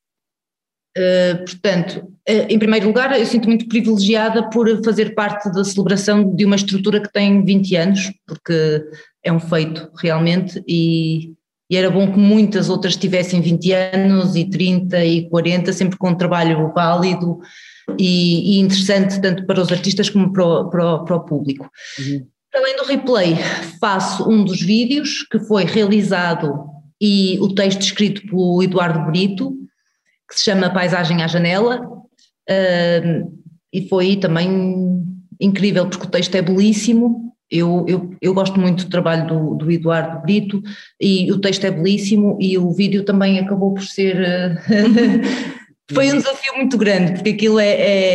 Uh, 0.99 1.45
portanto, 1.45 1.97
uh, 2.27 2.45
em 2.49 2.59
primeiro 2.59 2.87
lugar, 2.87 3.17
eu 3.17 3.25
sinto 3.25 3.47
muito 3.47 3.69
privilegiada 3.69 4.49
por 4.49 4.83
fazer 4.83 5.15
parte 5.15 5.49
da 5.49 5.63
celebração 5.63 6.35
de 6.35 6.43
uma 6.43 6.57
estrutura 6.57 6.99
que 6.99 7.11
tem 7.13 7.45
20 7.45 7.75
anos, 7.77 8.11
porque 8.27 8.83
é 9.23 9.31
um 9.31 9.39
feito 9.39 9.89
realmente, 9.97 10.61
e, 10.67 11.31
e, 11.71 11.77
era 11.77 11.89
bom 11.89 12.11
que 12.11 12.19
muitas 12.19 12.69
outras 12.69 12.97
tivessem 12.97 13.39
20 13.39 13.71
anos 13.71 14.35
e 14.35 14.49
30 14.49 15.05
e 15.05 15.29
40, 15.29 15.71
sempre 15.71 15.97
com 15.97 16.09
um 16.09 16.17
trabalho 16.17 16.69
válido 16.73 17.39
e, 17.97 18.57
e 18.57 18.59
interessante 18.59 19.21
tanto 19.21 19.45
para 19.45 19.61
os 19.61 19.71
artistas 19.71 20.09
como 20.09 20.33
para 20.33 20.43
o, 20.45 20.69
para 20.69 20.95
o, 20.95 21.05
para 21.05 21.15
o 21.15 21.25
público. 21.25 21.69
Uhum. 21.97 22.27
Além 22.53 22.75
do 22.75 22.83
replay, 22.83 23.37
faço 23.79 24.29
um 24.29 24.43
dos 24.43 24.59
vídeos 24.59 25.25
que 25.31 25.39
foi 25.39 25.63
realizado 25.63 26.65
e 26.99 27.37
o 27.39 27.53
texto 27.53 27.81
escrito 27.83 28.21
pelo 28.27 28.61
Eduardo 28.61 29.05
Brito, 29.09 29.55
que 30.29 30.37
se 30.37 30.45
chama 30.45 30.69
Paisagem 30.69 31.23
à 31.23 31.27
Janela, 31.27 31.81
uh, 31.81 33.39
e 33.73 33.87
foi 33.87 34.15
também 34.15 35.03
incrível, 35.39 35.87
porque 35.87 36.05
o 36.05 36.09
texto 36.09 36.35
é 36.35 36.41
belíssimo. 36.41 37.33
Eu, 37.51 37.83
eu, 37.87 38.15
eu 38.21 38.33
gosto 38.33 38.59
muito 38.59 38.83
do 38.85 38.91
trabalho 38.91 39.27
do, 39.27 39.55
do, 39.55 39.71
Eduardo 39.71 40.21
Brito 40.21 40.61
e 41.01 41.31
o 41.31 41.39
texto 41.39 41.63
é 41.63 41.71
belíssimo 41.71 42.37
e 42.39 42.55
o 42.59 42.71
vídeo 42.71 43.03
também 43.03 43.39
acabou 43.39 43.73
por 43.73 43.83
ser. 43.83 44.17
Uh, 44.17 45.59
foi 45.91 46.11
um 46.11 46.17
desafio 46.17 46.55
muito 46.57 46.77
grande, 46.77 47.13
porque 47.13 47.31
aquilo 47.31 47.59
é, 47.59 47.69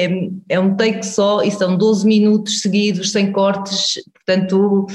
é, 0.04 0.28
é, 0.48 0.60
um 0.60 0.76
take 0.76 1.04
só 1.04 1.42
e 1.42 1.50
são 1.50 1.76
12 1.76 2.06
minutos 2.06 2.60
seguidos, 2.60 3.10
sem 3.10 3.32
cortes, 3.32 4.00
portanto, 4.14 4.86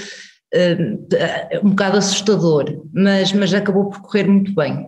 uh, 0.56 1.66
um 1.66 1.72
bocado 1.72 1.98
assustador, 1.98 2.82
mas, 2.94 3.34
mas 3.34 3.54
acabou 3.54 3.90
por 3.90 4.02
correr 4.02 4.26
muito 4.26 4.54
bem. 4.56 4.88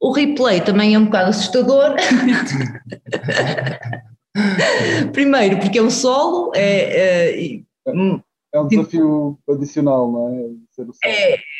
O 0.00 0.12
replay 0.12 0.62
também 0.62 0.94
é 0.94 0.98
um 0.98 1.04
bocado 1.04 1.30
assustador. 1.30 1.94
Primeiro, 5.12 5.58
porque 5.58 5.78
é 5.78 5.82
um 5.82 5.90
solo, 5.90 6.52
é, 6.54 7.34
é, 7.34 7.60
é 7.86 7.92
um 7.92 8.22
desafio 8.68 9.38
adicional, 9.48 10.10
não 10.10 10.28
é? 10.28 10.48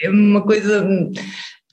É 0.02 0.08
uma 0.08 0.42
coisa 0.42 0.86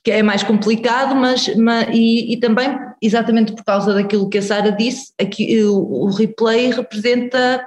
que 0.04 0.10
é 0.10 0.22
mais 0.22 0.42
complicado, 0.42 1.14
mas, 1.14 1.54
mas 1.56 1.88
e, 1.92 2.34
e, 2.34 2.36
também, 2.36 2.78
exatamente 3.00 3.52
por 3.52 3.64
causa 3.64 3.94
daquilo 3.94 4.28
que 4.28 4.38
a 4.38 4.42
Sara 4.42 4.70
disse, 4.70 5.12
aqui, 5.18 5.62
o, 5.64 6.04
o 6.04 6.10
replay 6.10 6.70
representa 6.70 7.64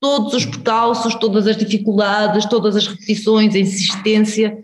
todos 0.00 0.34
os 0.34 0.44
percalços, 0.44 1.14
todas 1.16 1.46
as 1.46 1.56
dificuldades, 1.56 2.46
todas 2.46 2.76
as 2.76 2.86
repetições, 2.86 3.54
a 3.54 3.58
insistência 3.58 4.56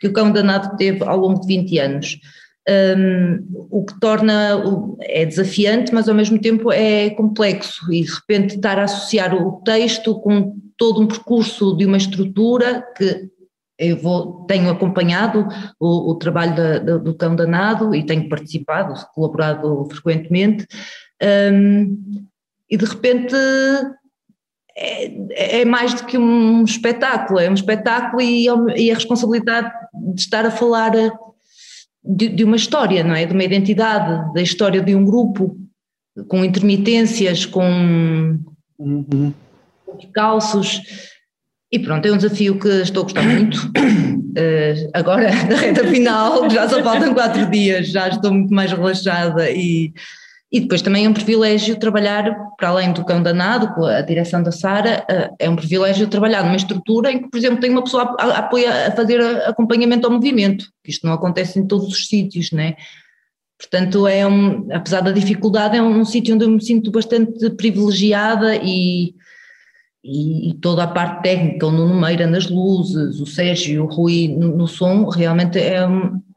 que 0.00 0.06
o 0.06 0.12
cão 0.12 0.30
danado 0.30 0.76
teve 0.76 1.02
ao 1.04 1.16
longo 1.16 1.40
de 1.40 1.46
20 1.46 1.78
anos 1.78 2.20
um, 2.68 3.66
o 3.70 3.84
que 3.84 3.98
torna, 4.00 4.62
é 5.00 5.26
desafiante, 5.26 5.92
mas 5.92 6.08
ao 6.08 6.14
mesmo 6.14 6.38
tempo 6.38 6.70
é 6.70 7.10
complexo. 7.10 7.92
E 7.92 8.02
de 8.02 8.12
repente 8.12 8.56
estar 8.56 8.78
a 8.78 8.84
associar 8.84 9.34
o 9.34 9.60
texto 9.62 10.20
com 10.20 10.56
todo 10.76 11.00
um 11.00 11.06
percurso 11.06 11.76
de 11.76 11.86
uma 11.86 11.96
estrutura 11.96 12.84
que 12.96 13.30
eu 13.78 13.96
vou, 13.96 14.44
tenho 14.46 14.70
acompanhado 14.70 15.48
o, 15.80 16.10
o 16.10 16.14
trabalho 16.14 16.54
da, 16.54 16.78
da, 16.78 16.96
do 16.98 17.14
Cão 17.14 17.34
Danado 17.34 17.94
e 17.94 18.06
tenho 18.06 18.28
participado, 18.28 18.94
colaborado 19.14 19.88
frequentemente, 19.90 20.66
um, 21.52 22.26
e 22.70 22.76
de 22.76 22.84
repente 22.84 23.34
é, 24.76 25.60
é, 25.60 25.64
mais 25.64 25.94
do 25.94 26.06
que 26.06 26.16
um 26.16 26.62
espetáculo, 26.64 27.40
é 27.40 27.50
um 27.50 27.54
espetáculo 27.54 28.22
e, 28.22 28.46
e 28.76 28.90
a 28.90 28.94
responsabilidade 28.94 29.70
de 30.14 30.20
estar 30.20 30.46
a 30.46 30.50
falar 30.50 30.92
de, 32.04 32.28
de, 32.28 32.44
uma 32.44 32.56
história, 32.56 33.04
não 33.04 33.14
é? 33.14 33.24
De 33.26 33.32
uma 33.32 33.44
identidade, 33.44 34.32
da 34.34 34.42
história 34.42 34.80
de 34.80 34.94
um 34.94 35.04
grupo, 35.04 35.56
com 36.28 36.44
intermitências, 36.44 37.46
com, 37.46 38.38
uhum. 38.78 39.32
calços. 40.12 40.80
E 41.70 41.78
pronto, 41.78 42.04
é 42.06 42.12
um 42.12 42.16
desafio 42.16 42.58
que 42.58 42.68
estou 42.68 43.02
a 43.02 43.04
gostar 43.04 43.22
muito. 43.22 43.56
Uh, 43.68 44.90
agora, 44.92 45.30
na 45.46 45.56
reta 45.56 45.86
final, 45.86 46.50
já 46.50 46.68
só 46.68 46.82
faltam 46.82 47.14
quatro 47.14 47.50
dias, 47.50 47.88
já 47.88 48.08
estou 48.08 48.32
muito 48.32 48.52
mais 48.52 48.70
relaxada 48.72 49.50
e, 49.50 49.92
e 50.52 50.60
depois 50.60 50.82
também 50.82 51.06
é 51.06 51.08
um 51.08 51.14
privilégio 51.14 51.78
trabalhar, 51.78 52.30
para 52.58 52.68
além 52.68 52.92
do 52.92 53.06
cão 53.06 53.22
danado, 53.22 53.72
com 53.74 53.86
a 53.86 54.02
direção 54.02 54.42
da 54.42 54.52
Sara, 54.52 55.02
eh, 55.08 55.30
é 55.38 55.48
um 55.48 55.56
privilégio 55.56 56.06
trabalhar 56.08 56.44
numa 56.44 56.56
estrutura 56.56 57.10
em 57.10 57.22
que, 57.22 57.30
por 57.30 57.38
exemplo, 57.38 57.58
tem 57.58 57.70
uma 57.70 57.82
pessoa 57.82 58.14
a, 58.18 58.38
apoia, 58.40 58.88
a 58.88 58.92
fazer 58.92 59.18
acompanhamento 59.46 60.06
ao 60.06 60.12
movimento, 60.12 60.66
que 60.84 60.90
isto 60.90 61.06
não 61.06 61.14
acontece 61.14 61.58
em 61.58 61.66
todos 61.66 61.88
os 61.88 62.06
sítios, 62.06 62.52
né? 62.52 62.74
Portanto, 63.58 64.06
é 64.06 64.26
um, 64.26 64.68
apesar 64.70 65.00
da 65.00 65.10
dificuldade, 65.10 65.78
é 65.78 65.82
um, 65.82 66.00
um 66.00 66.04
sítio 66.04 66.34
onde 66.34 66.44
eu 66.44 66.50
me 66.50 66.62
sinto 66.62 66.90
bastante 66.90 67.48
privilegiada 67.50 68.54
e, 68.56 69.14
e, 70.04 70.52
toda 70.60 70.82
a 70.82 70.88
parte 70.88 71.22
técnica, 71.22 71.66
o 71.66 71.70
Nuno 71.70 71.98
Meira 71.98 72.26
nas 72.26 72.50
luzes, 72.50 73.20
o 73.20 73.24
Sérgio, 73.24 73.84
o 73.84 73.86
Rui 73.86 74.28
no, 74.28 74.54
no 74.54 74.68
som, 74.68 75.08
realmente 75.08 75.58
é 75.58 75.80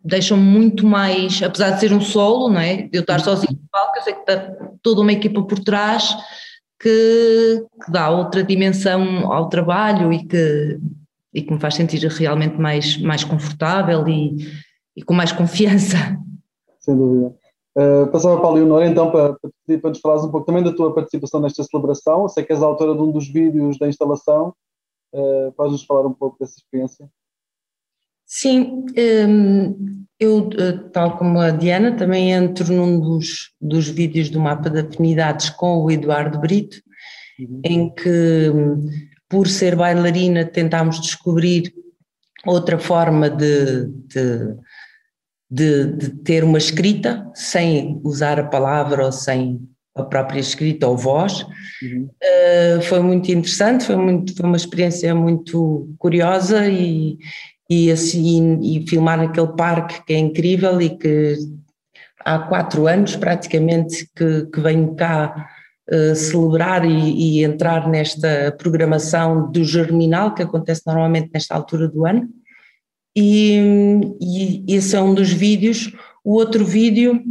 deixam 0.06 0.38
muito 0.38 0.86
mais, 0.86 1.42
apesar 1.42 1.72
de 1.72 1.80
ser 1.80 1.92
um 1.92 2.00
solo, 2.00 2.50
não 2.50 2.60
é? 2.60 2.84
De 2.84 2.98
eu 2.98 3.02
estar 3.02 3.20
sozinho 3.20 3.54
no 3.54 3.70
palco, 3.72 3.98
eu 3.98 4.04
sei 4.04 4.14
que 4.14 4.20
está 4.20 4.56
toda 4.84 5.02
uma 5.02 5.12
equipa 5.12 5.42
por 5.42 5.60
trás 5.60 6.16
que, 6.80 7.66
que, 7.84 7.92
dá 7.92 8.12
outra 8.12 8.44
dimensão 8.44 9.32
ao 9.34 9.50
trabalho 9.50 10.14
e 10.14 10.24
que, 10.24 10.80
e 11.34 11.42
que 11.42 11.52
me 11.52 11.60
faz 11.60 11.74
sentir 11.74 12.06
realmente 12.08 12.56
mais, 12.56 12.98
mais 13.02 13.24
confortável 13.24 14.08
e, 14.08 14.38
e 14.96 15.02
com 15.02 15.14
mais 15.14 15.32
confiança. 15.32 15.98
Sem 16.80 16.96
dúvida. 16.96 17.34
Uh, 17.78 18.08
passava 18.10 18.38
para 18.38 18.48
a 18.48 18.54
Leonor 18.54 18.84
então 18.84 19.12
para, 19.12 19.34
para 19.34 19.52
pedir 19.68 19.82
para 19.82 19.90
nos 19.90 20.00
falares 20.00 20.24
um 20.24 20.32
pouco 20.32 20.46
também 20.46 20.64
da 20.64 20.72
tua 20.72 20.94
participação 20.94 21.42
nesta 21.42 21.64
celebração. 21.64 22.22
Eu 22.22 22.30
sei 22.30 22.44
que 22.44 22.54
és 22.54 22.62
a 22.62 22.66
autora 22.66 22.94
de 22.94 23.02
um 23.02 23.12
dos 23.12 23.28
vídeos 23.28 23.80
da 23.80 23.88
instalação. 23.88 24.54
Uh, 25.12 25.52
Podes-nos 25.54 25.84
falar 25.84 26.06
um 26.06 26.14
pouco 26.14 26.38
dessa 26.40 26.58
experiência? 26.58 27.10
Sim, 28.25 28.86
hum, 29.27 30.05
eu, 30.20 30.50
eh, 30.58 30.79
tal 30.91 31.17
como 31.17 31.39
a 31.39 31.51
Diana, 31.51 31.96
também 31.96 32.32
entro 32.32 32.74
num 32.74 33.00
dos, 33.00 33.51
dos 33.62 33.88
vídeos 33.88 34.29
do 34.29 34.39
mapa 34.39 34.70
de 34.70 34.79
afinidades 34.79 35.50
com 35.50 35.84
o 35.84 35.91
Eduardo 35.91 36.39
Brito, 36.39 36.77
uhum. 37.39 37.62
em 37.63 37.94
que, 37.94 38.50
hum, 38.50 38.89
por 39.29 39.48
ser 39.48 39.75
bailarina, 39.75 40.46
tentámos 40.46 41.00
descobrir 41.01 41.74
outra 42.46 42.79
forma 42.79 43.29
de, 43.29 43.88
de, 44.08 44.55
de, 45.50 45.86
de, 45.94 46.10
ter 46.24 46.44
uma 46.44 46.58
escrita 46.58 47.29
sem 47.34 48.00
usar 48.03 48.39
a 48.39 48.48
palavra 48.48 49.05
ou 49.05 49.12
sem 49.12 49.60
a 49.96 50.03
própria 50.03 50.39
escrita 50.39 50.88
ou 50.88 50.98
voz. 50.98 51.46
Uhum. 51.82 52.10
Uh, 52.22 52.82
foi 52.84 53.00
muito 53.00 53.32
interessante, 53.32 53.86
foi, 53.86 53.96
muito, 53.96 54.36
foi 54.36 54.46
uma 54.46 54.58
experiência 54.58 55.13
muito 55.15 55.89
curiosa 55.98 56.67
e, 56.67 57.17
e, 57.69 57.91
assim, 57.91 58.60
e 58.62 58.88
filmar 58.88 59.19
aquele 59.19 59.53
parque 59.55 60.03
que 60.05 60.13
é 60.13 60.17
incrível 60.17 60.81
e 60.81 60.89
que 60.89 61.38
há 62.24 62.39
quatro 62.39 62.88
anos 62.88 63.15
praticamente 63.15 64.10
que, 64.15 64.45
que 64.48 64.60
venho 64.60 64.95
cá 64.95 65.48
uh, 65.91 66.15
celebrar 66.15 66.86
e, 66.86 67.39
e, 67.39 67.43
entrar 67.43 67.88
nesta 67.88 68.55
programação 68.57 69.51
do 69.51 69.63
Germinal, 69.63 70.34
que 70.34 70.43
acontece 70.43 70.84
normalmente 70.86 71.29
nesta 71.34 71.55
altura 71.55 71.88
do 71.88 72.05
ano. 72.05 72.27
E, 73.15 73.60
e 74.19 74.75
esse 74.75 74.95
é 74.95 75.01
um 75.01 75.13
dos 75.13 75.31
vídeos. 75.31 75.91
O 76.24 76.34
outro 76.34 76.65
vídeo 76.65 77.22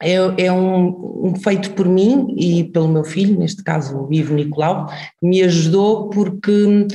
é, 0.00 0.14
é 0.46 0.52
um, 0.52 1.28
um, 1.28 1.34
feito 1.34 1.72
por 1.72 1.88
mim 1.88 2.34
e 2.38 2.64
pelo 2.64 2.88
meu 2.88 3.02
filho, 3.02 3.38
neste 3.38 3.64
caso 3.64 3.98
o 3.98 4.14
Ivo 4.14 4.34
Nicolau, 4.34 4.86
que 4.86 5.26
me 5.26 5.42
ajudou 5.42 6.08
porque 6.08 6.86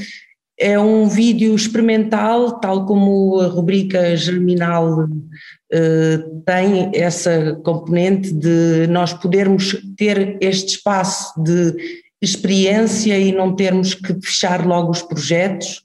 é 0.57 0.79
um 0.79 1.07
vídeo 1.07 1.55
experimental, 1.55 2.60
tal 2.60 2.86
como 2.86 3.39
a 3.39 3.48
rubrica 3.48 4.15
Germinal 4.15 5.05
uh, 5.05 6.41
tem 6.45 6.91
essa 6.93 7.60
componente 7.63 8.31
de 8.31 8.88
nós 8.88 9.13
podermos 9.13 9.75
ter 9.98 10.38
este 10.41 10.75
espaço 10.75 11.33
de 11.41 11.75
experiência 12.22 13.17
e 13.17 13.31
não 13.31 13.55
termos 13.55 13.93
que 13.93 14.13
fechar 14.22 14.65
logo 14.65 14.91
os 14.91 15.01
projetos, 15.01 15.81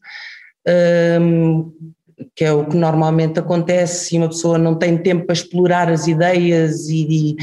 um, 1.21 1.73
que 2.35 2.45
é 2.45 2.53
o 2.53 2.67
que 2.67 2.77
normalmente 2.77 3.41
acontece 3.41 4.07
se 4.07 4.19
uma 4.19 4.29
pessoa 4.29 4.59
não 4.59 4.77
tem 4.77 4.97
tempo 4.99 5.27
para 5.27 5.33
explorar 5.33 5.91
as 5.91 6.07
ideias 6.07 6.89
e, 6.89 7.37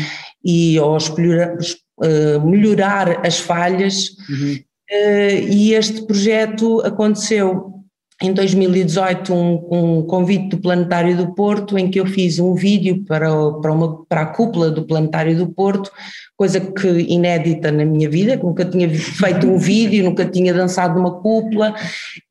e, 0.43 0.73
e 0.73 0.79
ou 0.79 0.95
explorar, 0.95 1.57
uh, 1.57 2.47
melhorar 2.47 3.25
as 3.25 3.39
falhas. 3.39 4.11
Uhum. 4.29 4.59
Uh, 4.91 5.49
e 5.49 5.73
este 5.73 6.05
projeto 6.05 6.81
aconteceu 6.81 7.75
em 8.21 8.31
2018 8.33 9.33
um, 9.33 9.67
um, 9.71 10.01
convite 10.03 10.49
do 10.49 10.57
Planetário 10.57 11.17
do 11.17 11.33
Porto 11.33 11.77
em 11.77 11.89
que 11.89 11.99
eu 11.99 12.05
fiz 12.05 12.39
um 12.39 12.53
vídeo 12.53 13.03
para, 13.05 13.29
para, 13.61 13.73
uma, 13.73 14.05
para 14.05 14.21
a 14.21 14.25
cúpula 14.27 14.71
do 14.71 14.85
Planetário 14.85 15.35
do 15.35 15.47
Porto, 15.47 15.91
coisa 16.37 16.61
que 16.61 16.87
inédita 16.87 17.71
na 17.71 17.83
minha 17.83 18.09
vida, 18.09 18.37
nunca 18.37 18.63
tinha 18.63 18.89
feito 18.89 19.47
um 19.47 19.57
vídeo, 19.57 20.03
nunca 20.03 20.25
tinha 20.25 20.53
dançado 20.53 20.95
numa 20.95 21.19
cúpula 21.19 21.75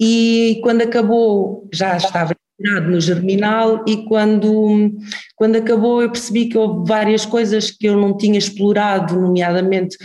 e 0.01 0.61
quando 0.63 0.83
acabou 0.83 1.69
já 1.73 1.97
estava 1.97 2.35
no 2.65 3.01
Germinal 3.01 3.85
e 3.87 4.05
quando, 4.05 4.93
quando 5.37 5.57
acabou 5.57 6.03
eu 6.03 6.11
percebi 6.11 6.47
que 6.47 6.57
houve 6.57 6.89
várias 6.89 7.27
coisas 7.27 7.71
que 7.71 7.87
eu 7.87 7.97
não 7.97 8.17
tinha 8.17 8.39
explorado, 8.39 9.21
nomeadamente 9.21 9.97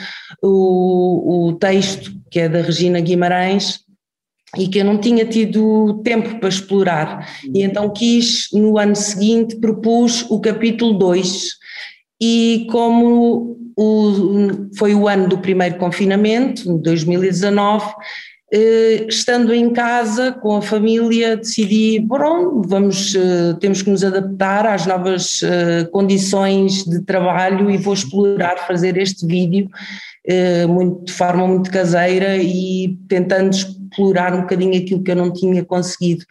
o, 0.44 1.48
o 1.48 1.54
texto 1.54 2.12
que 2.30 2.40
é 2.40 2.50
da 2.50 2.62
Regina 2.62 3.00
Guimarães, 3.00 3.80
e 4.58 4.68
que 4.68 4.80
eu 4.80 4.86
não 4.86 4.98
tinha 4.98 5.26
tido 5.26 6.02
tempo 6.04 6.40
para 6.40 6.50
explorar. 6.50 7.30
E 7.54 7.62
então 7.62 7.90
quis, 7.92 8.48
no 8.52 8.78
ano 8.78 8.96
seguinte, 8.96 9.56
propus 9.58 10.26
o 10.30 10.40
capítulo 10.40 10.98
2. 10.98 11.50
E 12.22 12.68
como 12.72 13.58
o, 13.78 14.70
foi 14.78 14.96
o 14.96 15.08
ano 15.08 15.28
do 15.28 15.38
primeiro 15.38 15.78
confinamento, 15.78 16.78
2019, 16.80 17.86
eh, 17.86 17.92
estando 18.52 19.54
em 19.54 19.72
casa 19.72 20.32
com 20.32 20.58
a 20.58 20.62
família, 20.62 21.38
decidi, 21.38 22.00
bom, 22.00 22.62
vamos, 22.64 23.14
eh, 23.16 23.54
temos 23.60 23.82
que 23.82 23.90
nos 23.90 24.04
adaptar 24.04 24.66
às 24.66 24.88
novas 24.88 25.42
eh, 25.44 25.88
condições 25.92 26.84
de 26.84 27.02
trabalho 27.04 27.70
e 27.70 27.78
vou 27.78 27.94
explorar 27.94 28.58
fazer 28.68 28.98
este 28.98 29.26
vídeo 29.26 29.70
muito, 30.68 31.06
de 31.06 31.14
forma 31.14 31.48
muito 31.48 31.72
caseira 31.72 32.38
e 32.38 32.96
tentando 33.08 33.50
explorar 33.50 34.34
um 34.36 34.42
bocadinho 34.42 34.80
aquilo 34.80 35.02
que 35.02 35.10
eu 35.10 35.16
não 35.16 35.34
tinha 35.34 35.66
conseguido. 35.66 36.24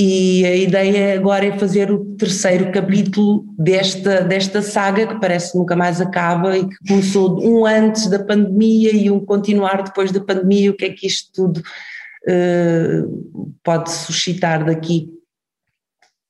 E 0.00 0.46
a 0.46 0.54
ideia 0.54 1.18
agora 1.18 1.44
é 1.44 1.58
fazer 1.58 1.90
o 1.90 2.14
terceiro 2.14 2.70
capítulo 2.70 3.44
desta, 3.58 4.22
desta 4.22 4.62
saga, 4.62 5.08
que 5.08 5.20
parece 5.20 5.50
que 5.50 5.58
nunca 5.58 5.74
mais 5.74 6.00
acaba 6.00 6.56
e 6.56 6.68
que 6.68 6.76
começou 6.86 7.44
um 7.44 7.66
antes 7.66 8.06
da 8.06 8.24
pandemia 8.24 8.94
e 8.94 9.10
um 9.10 9.18
continuar 9.18 9.82
depois 9.82 10.12
da 10.12 10.20
pandemia. 10.20 10.70
O 10.70 10.76
que 10.76 10.84
é 10.84 10.92
que 10.92 11.04
isto 11.04 11.32
tudo 11.32 11.58
uh, 11.58 13.52
pode 13.64 13.90
suscitar 13.90 14.64
daqui? 14.64 15.12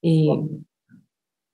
E... 0.02 0.30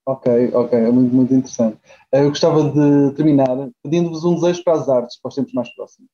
Ok, 0.07 0.51
ok, 0.53 0.79
é 0.79 0.89
muito, 0.89 1.13
muito 1.13 1.33
interessante. 1.33 1.77
Eu 2.13 2.29
gostava 2.29 2.63
de 2.71 3.13
terminar 3.15 3.69
pedindo-vos 3.83 4.23
um 4.23 4.35
desejo 4.35 4.63
para 4.63 4.79
as 4.79 4.87
artes, 4.87 5.19
para 5.19 5.27
os 5.27 5.35
tempos 5.35 5.51
mais 5.51 5.67
próximos. 5.75 6.09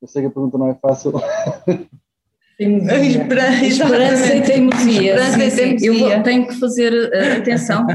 Eu 0.00 0.06
sei 0.06 0.22
que 0.22 0.28
a 0.28 0.30
pergunta 0.30 0.56
não 0.56 0.68
é 0.68 0.74
fácil. 0.76 1.14
Esperança, 2.60 3.64
esperança 3.64 4.34
e 4.34 4.42
teimosia. 4.42 5.14
Esperança 5.14 5.62
e 5.62 5.76
teimosia. 5.76 6.16
Eu 6.16 6.22
tenho 6.22 6.46
que 6.46 6.60
fazer 6.60 6.92
uh, 6.92 7.38
atenção. 7.38 7.86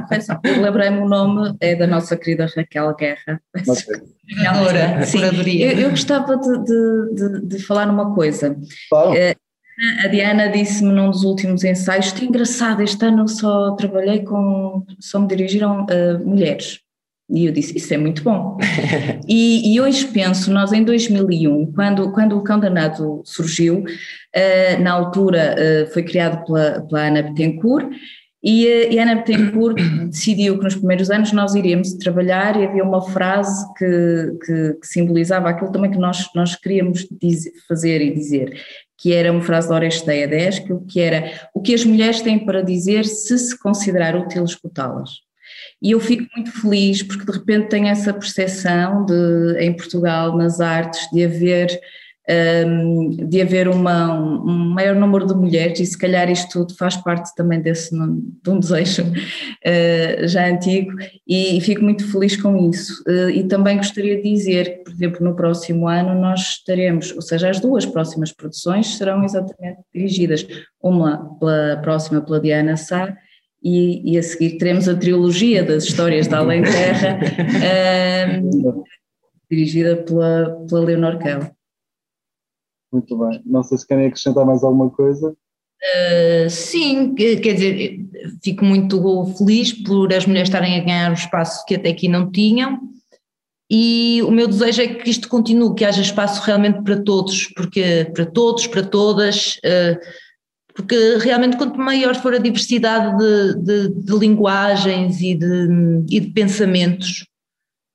Eu 0.43 0.62
lembrei-me 0.62 0.98
o 0.98 1.07
nome, 1.07 1.55
é 1.62 1.75
da 1.75 1.86
nossa 1.86 2.17
querida 2.17 2.48
Raquel 2.55 2.95
Guerra. 2.95 3.39
Okay. 3.55 5.05
Sim, 5.05 5.22
eu, 5.62 5.77
eu, 5.77 5.89
gostava 5.91 6.36
de, 6.36 6.63
de, 6.63 7.13
de, 7.13 7.45
de, 7.45 7.63
falar 7.63 7.88
uma 7.88 8.15
coisa. 8.15 8.57
Claro. 8.89 9.12
Uh, 9.12 9.36
a 10.03 10.07
Diana 10.07 10.50
disse-me 10.50 10.91
num 10.91 11.12
dos 11.12 11.24
últimos 11.24 11.63
ensaios, 11.63 12.12
é 12.19 12.25
engraçado, 12.25 12.82
este 12.82 13.06
ano 13.06 13.28
só 13.28 13.75
trabalhei 13.75 14.23
com, 14.23 14.84
só 14.99 15.19
me 15.19 15.28
dirigiram 15.28 15.86
uh, 15.86 16.25
mulheres. 16.25 16.80
E 17.30 17.48
eu 17.48 17.52
disse, 17.52 17.76
isso 17.76 17.92
é 17.94 17.98
muito 17.98 18.24
bom. 18.24 18.58
e, 19.28 19.74
e, 19.74 19.82
hoje 19.82 20.06
penso, 20.08 20.52
nós 20.52 20.72
em 20.72 20.84
2001, 20.84 21.72
quando, 21.72 22.12
quando 22.12 22.38
o 22.38 22.44
Cão 22.44 22.60
Danado 22.60 23.22
surgiu, 23.26 23.80
uh, 23.80 24.82
na 24.82 24.92
altura 24.92 25.56
uh, 25.56 25.92
foi 25.92 26.04
criado 26.04 26.46
pela, 26.46 26.82
pela 26.82 27.08
Ana 27.08 27.24
Betancourt, 27.24 27.90
e, 28.44 28.68
uh, 28.68 28.94
e 28.94 29.00
a 29.00 29.02
Ana 29.02 29.16
Betancourt 29.16 29.76
decidiu 30.08 30.60
que 30.60 30.66
nos 30.66 30.76
primeiros 30.76 31.10
anos 31.10 31.32
nós 31.32 31.56
iríamos 31.56 31.94
trabalhar 31.96 32.56
e 32.60 32.64
havia 32.64 32.84
uma 32.84 33.02
frase 33.02 33.66
que, 33.74 34.38
que, 34.46 34.74
que 34.74 34.88
simbolizava 34.88 35.50
aquilo 35.50 35.72
também 35.72 35.90
que 35.90 35.98
nós, 35.98 36.30
nós 36.36 36.56
queríamos 36.56 37.08
dizer, 37.10 37.54
fazer 37.68 38.02
e 38.02 38.14
dizer, 38.14 38.56
que 39.00 39.14
era 39.14 39.32
uma 39.32 39.42
frase 39.42 39.68
da 39.68 39.76
Oresteia 39.76 40.28
10, 40.28 40.60
que, 40.60 40.76
que 40.88 41.02
era 41.02 41.50
o 41.56 41.62
que 41.62 41.74
as 41.74 41.84
mulheres 41.84 42.22
têm 42.22 42.46
para 42.46 42.62
dizer 42.62 43.04
se 43.04 43.36
se 43.40 43.60
considerar 43.60 44.16
útil 44.16 44.44
escutá-las. 44.44 45.25
E 45.82 45.91
eu 45.91 46.00
fico 46.00 46.28
muito 46.36 46.52
feliz 46.62 47.04
porque 47.04 47.26
de 47.26 47.38
repente 47.38 47.70
tenho 47.70 47.88
essa 47.88 48.13
percepção 48.13 49.06
de, 49.06 49.58
em 49.60 49.74
Portugal, 49.74 50.38
nas 50.38 50.60
artes, 50.60 51.10
de 51.12 51.24
haver, 51.24 51.80
um, 52.68 53.10
de 53.28 53.41
haver 53.41 53.68
uma, 53.68 54.13
um 54.20 54.72
maior 54.74 54.96
número 54.96 55.28
de 55.28 55.36
mulheres 55.36 55.80
e 55.80 55.86
se 55.86 55.98
calhar 55.98 56.30
isto 56.30 56.50
tudo 56.52 56.76
faz 56.76 56.98
parte 56.98 57.36
também 57.36 57.62
desse, 57.62 57.91
de 57.91 58.50
um 58.50 58.60
desejo 58.60 59.04
uh, 59.04 60.28
já 60.28 60.48
antigo 60.48 60.91
e, 61.28 61.58
e, 61.58 61.62
fico 61.62 61.84
muito 61.84 62.10
feliz 62.12 62.36
com 62.36 62.70
isso. 62.70 63.04
Uh, 63.08 63.30
e 63.30 63.44
também 63.44 63.78
gostaria 63.78 64.15
de 64.18 64.24
dizer 64.24 64.78
que, 64.78 64.84
por 64.86 64.94
exemplo, 64.94 65.24
no 65.24 65.36
próximo 65.36 65.88
ano 65.88 66.20
nós 66.20 66.39
estaremos, 66.39 67.12
ou 67.12 67.22
seja, 67.22 67.50
as 67.50 67.60
duas 67.60 67.86
próximas 67.86 68.32
produções 68.32 68.98
serão 68.98 69.24
exatamente 69.24 69.80
dirigidas, 69.94 70.48
uma 70.82 71.38
pela 71.39 71.78
próxima 71.82 72.22
pela 72.22 72.39
Diana 72.39 72.76
Sá 72.76 73.15
e, 73.65 74.13
e, 74.13 74.17
a 74.17 74.21
seguir 74.21 74.60
teremos 74.60 74.88
a 74.88 74.95
trilogia 74.95 75.63
das 75.63 75.86
histórias 75.86 76.28
da 76.28 76.38
Além 76.38 76.62
Terra, 76.62 77.19
uh, 78.38 78.84
dirigida 79.49 79.95
pela, 80.04 80.63
pela 80.69 80.82
Leonor 80.82 81.17
Kell. 81.17 81.49
Muito 82.93 83.17
bem. 83.17 83.41
Não 83.43 83.63
sei 83.63 83.80
se 83.80 83.88
querem 83.88 84.06
acrescentar 84.06 84.45
mais 84.45 84.63
alguma 84.63 84.91
coisa. 84.91 85.32
Uh, 85.32 86.47
sim, 86.47 87.15
quer 87.15 87.54
dizer, 87.54 87.99
fico 88.43 88.63
muito 88.63 89.25
feliz 89.36 89.73
por 89.73 90.13
as 90.13 90.28
mulheres 90.28 90.47
estarem 90.47 90.80
a 90.80 90.84
ganhar 90.84 91.10
o 91.10 91.15
espaço 91.15 91.65
que 91.65 91.73
até 91.73 91.89
aqui 91.89 92.08
não 92.08 92.32
tinham. 92.32 92.80
E 93.69 94.21
o 94.21 94.30
meu 94.30 94.47
desejo 94.47 94.84
é 94.84 94.88
que 94.88 95.10
isto 95.10 95.28
continue, 95.28 95.73
que 95.73 95.84
haja 95.84 96.01
espaço 96.01 96.39
realmente 96.43 96.84
para 96.84 97.01
todos, 97.01 97.47
porque 97.56 98.12
para 98.13 98.28
todos, 98.28 98.67
para 98.67 98.84
todas, 98.84 99.56
uh, 99.58 99.99
porque 100.76 101.18
realmente 101.20 101.56
quanto 101.56 101.80
maior 101.80 102.14
for 102.16 102.34
a 102.36 102.38
diversidade 102.38 103.18
de, 103.18 103.64
de, 103.64 104.04
de 104.04 104.18
linguagens 104.18 105.22
e 105.22 105.34
de, 105.34 105.68
e 106.10 106.20
de 106.20 106.28
pensamentos 106.32 107.26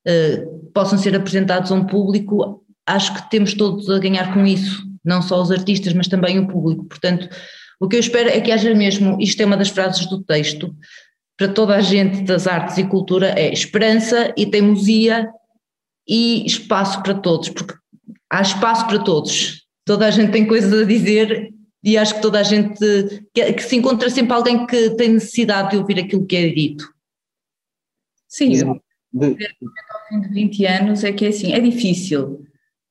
uh, 0.07 0.69
possam 0.73 0.97
ser 0.97 1.15
apresentados 1.15 1.71
a 1.71 1.75
um 1.75 1.85
público, 1.85 2.65
acho 2.87 3.13
que 3.13 3.29
temos 3.29 3.53
todos 3.53 3.87
a 3.87 3.99
ganhar 3.99 4.33
com 4.33 4.45
isso, 4.47 4.83
não 5.05 5.21
só 5.21 5.39
os 5.39 5.51
artistas, 5.51 5.93
mas 5.93 6.07
também 6.07 6.39
o 6.39 6.47
público. 6.47 6.85
Portanto, 6.85 7.29
o 7.79 7.87
que 7.87 7.97
eu 7.97 7.99
espero 7.99 8.29
é 8.29 8.41
que 8.41 8.51
haja 8.51 8.73
mesmo, 8.73 9.15
isto 9.21 9.39
é 9.41 9.45
uma 9.45 9.57
das 9.57 9.69
frases 9.69 10.07
do 10.07 10.23
texto, 10.23 10.75
para 11.37 11.49
toda 11.49 11.75
a 11.75 11.81
gente 11.81 12.23
das 12.23 12.47
artes 12.47 12.79
e 12.79 12.83
cultura, 12.83 13.29
é 13.37 13.53
esperança 13.53 14.33
e 14.35 14.45
teimosia 14.47 15.29
e 16.07 16.43
espaço 16.47 17.01
para 17.03 17.13
todos, 17.13 17.49
porque 17.49 17.75
há 18.31 18.41
espaço 18.41 18.87
para 18.87 18.99
todos. 18.99 19.61
Toda 19.85 20.07
a 20.07 20.11
gente 20.11 20.31
tem 20.31 20.47
coisas 20.47 20.73
a 20.73 20.85
dizer 20.85 21.51
e 21.83 21.97
acho 21.97 22.15
que 22.15 22.21
toda 22.21 22.39
a 22.39 22.43
gente 22.43 22.79
que, 23.33 23.53
que, 23.53 23.63
se 23.63 23.75
encontra 23.75 24.09
sempre 24.09 24.33
alguém 24.33 24.65
que 24.65 24.91
tem 24.91 25.09
necessidade 25.09 25.71
de 25.71 25.77
ouvir 25.77 25.99
aquilo 25.99 26.25
que 26.25 26.35
é 26.35 26.49
dito. 26.49 26.85
Sim, 28.27 28.49
de... 28.49 29.25
ao 29.25 30.07
fim 30.07 30.21
de 30.21 30.29
20 30.29 30.65
anos 30.65 31.03
é 31.03 31.11
que 31.11 31.25
é 31.25 31.29
assim, 31.29 31.53
é 31.53 31.59
difícil, 31.59 32.45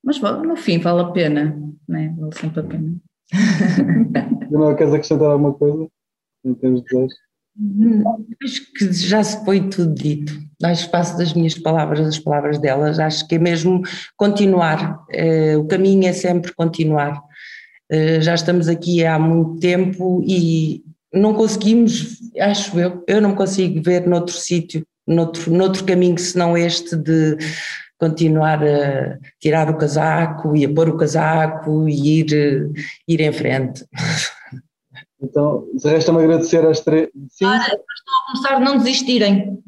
mas 0.04 0.20
no 0.20 0.56
fim 0.56 0.78
vale 0.78 1.00
a 1.02 1.10
pena, 1.12 1.58
não 1.88 1.98
é? 1.98 2.08
Vale 2.08 2.36
sempre 2.36 2.60
a 2.60 2.64
pena. 2.64 2.94
não 4.50 4.74
queres 4.74 4.92
acrescentar 4.92 5.30
alguma 5.30 5.54
coisa 5.54 5.88
em 6.44 6.54
termos 6.54 6.82
de 6.82 6.86
desejo? 6.88 7.14
Acho 8.42 8.72
que 8.72 8.92
já 8.92 9.22
se 9.22 9.44
foi 9.44 9.68
tudo 9.68 9.94
dito. 9.94 10.32
Dá 10.58 10.72
espaço 10.72 11.18
das 11.18 11.34
minhas 11.34 11.58
palavras, 11.58 12.00
das 12.00 12.18
palavras 12.18 12.58
delas. 12.58 12.98
Acho 12.98 13.26
que 13.26 13.34
é 13.34 13.38
mesmo 13.38 13.82
continuar. 14.16 15.04
Eh, 15.10 15.56
o 15.56 15.66
caminho 15.66 16.06
é 16.06 16.12
sempre 16.12 16.54
continuar. 16.54 17.20
Eh, 17.90 18.20
já 18.20 18.34
estamos 18.34 18.68
aqui 18.68 19.04
há 19.04 19.18
muito 19.18 19.58
tempo 19.58 20.22
e 20.24 20.82
não 21.12 21.34
conseguimos, 21.34 22.18
acho 22.38 22.78
eu, 22.78 23.02
eu 23.08 23.20
não 23.20 23.34
consigo 23.34 23.82
ver 23.82 24.06
noutro 24.06 24.34
sítio, 24.34 24.86
noutro, 25.04 25.52
noutro 25.52 25.84
caminho 25.84 26.16
senão 26.16 26.56
este 26.56 26.94
de 26.94 27.36
continuar 27.98 28.62
a 28.62 29.18
tirar 29.40 29.68
o 29.68 29.76
casaco 29.76 30.56
e 30.56 30.64
a 30.64 30.72
pôr 30.72 30.88
o 30.88 30.96
casaco 30.96 31.88
e 31.88 32.20
ir, 32.20 32.72
ir 33.08 33.20
em 33.20 33.32
frente. 33.32 33.84
Então, 35.22 35.66
resta-me 35.84 36.20
agradecer 36.20 36.64
às 36.64 36.80
três. 36.80 37.08
Sim. 37.28 37.44
estou 37.44 37.50
a 37.52 38.32
começar 38.32 38.54
a 38.54 38.60
não 38.60 38.78
desistirem. 38.78 39.58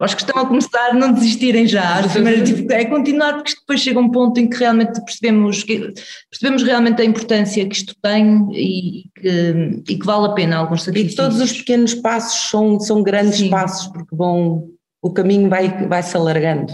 Acho 0.00 0.16
que 0.16 0.22
estão 0.22 0.42
a 0.42 0.46
começar 0.46 0.90
a 0.90 0.94
não 0.94 1.12
desistirem 1.12 1.66
já. 1.66 2.02
Tipo, 2.02 2.72
é 2.72 2.84
continuar, 2.84 3.34
porque 3.34 3.54
depois 3.54 3.80
chega 3.80 4.00
um 4.00 4.10
ponto 4.10 4.38
em 4.40 4.48
que 4.48 4.56
realmente 4.56 5.02
percebemos, 5.04 5.62
que, 5.62 5.92
percebemos 6.28 6.62
realmente 6.64 7.00
a 7.00 7.04
importância 7.04 7.66
que 7.68 7.76
isto 7.76 7.94
tem 8.02 8.48
e 8.52 9.04
que, 9.14 9.82
e 9.88 9.98
que 9.98 10.04
vale 10.04 10.26
a 10.26 10.32
pena 10.32 10.56
alguns 10.56 10.82
sacrifícios. 10.82 11.14
E 11.14 11.16
todos 11.16 11.40
os 11.40 11.52
pequenos 11.52 11.94
passos 11.94 12.50
são, 12.50 12.80
são 12.80 13.02
grandes 13.02 13.38
Sim. 13.38 13.50
passos, 13.50 13.86
porque 13.86 14.16
vão, 14.16 14.68
o 15.00 15.12
caminho 15.12 15.48
vai, 15.48 15.86
vai 15.86 16.02
se 16.02 16.16
alargando. 16.16 16.72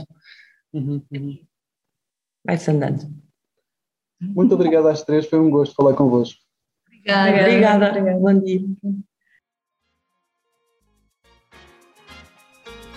Uhum, 0.73 1.03
uhum. 1.13 1.39
Vai-se 2.45 2.71
andando. 2.71 3.07
Muito 4.19 4.55
obrigado 4.55 4.89
às 4.89 5.03
três, 5.03 5.27
foi 5.27 5.39
um 5.39 5.51
gosto 5.51 5.75
falar 5.75 5.95
convosco. 5.95 6.41
Obrigada. 6.87 7.41
Obrigada. 7.41 7.89
Obrigada. 7.91 8.19
Bom 8.19 8.41
dia. 8.41 8.61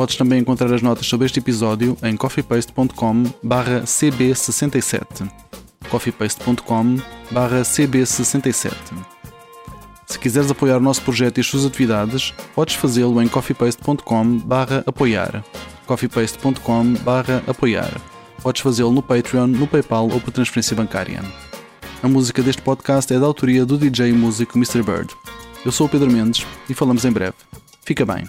Podes 0.00 0.16
também 0.16 0.40
encontrar 0.40 0.72
as 0.72 0.80
notas 0.80 1.06
sobre 1.06 1.26
este 1.26 1.40
episódio 1.40 1.94
em 2.02 2.16
coffeepaste.com 2.16 3.22
cb67 3.44 5.30
coffeepaste.com 5.90 6.96
cb67 7.30 8.72
Se 10.06 10.18
quiseres 10.18 10.50
apoiar 10.50 10.78
o 10.78 10.80
nosso 10.80 11.02
projeto 11.02 11.36
e 11.36 11.42
as 11.42 11.46
suas 11.46 11.66
atividades, 11.66 12.32
podes 12.54 12.76
fazê-lo 12.76 13.20
em 13.20 13.28
coffeepaste.com 13.28 14.40
apoiar 14.86 15.44
coffeepaste.com 15.84 16.94
apoiar 17.46 17.92
Podes 18.42 18.62
fazê-lo 18.62 18.92
no 18.92 19.02
Patreon, 19.02 19.48
no 19.48 19.66
Paypal 19.66 20.08
ou 20.10 20.18
por 20.18 20.32
transferência 20.32 20.74
bancária. 20.74 21.22
A 22.02 22.08
música 22.08 22.42
deste 22.42 22.62
podcast 22.62 23.12
é 23.12 23.18
da 23.18 23.26
autoria 23.26 23.66
do 23.66 23.76
DJ 23.76 24.08
e 24.08 24.12
músico 24.14 24.56
Mr. 24.56 24.82
Bird. 24.82 25.14
Eu 25.62 25.70
sou 25.70 25.86
o 25.86 25.90
Pedro 25.90 26.10
Mendes 26.10 26.46
e 26.70 26.72
falamos 26.72 27.04
em 27.04 27.12
breve. 27.12 27.34
Fica 27.84 28.06
bem. 28.06 28.24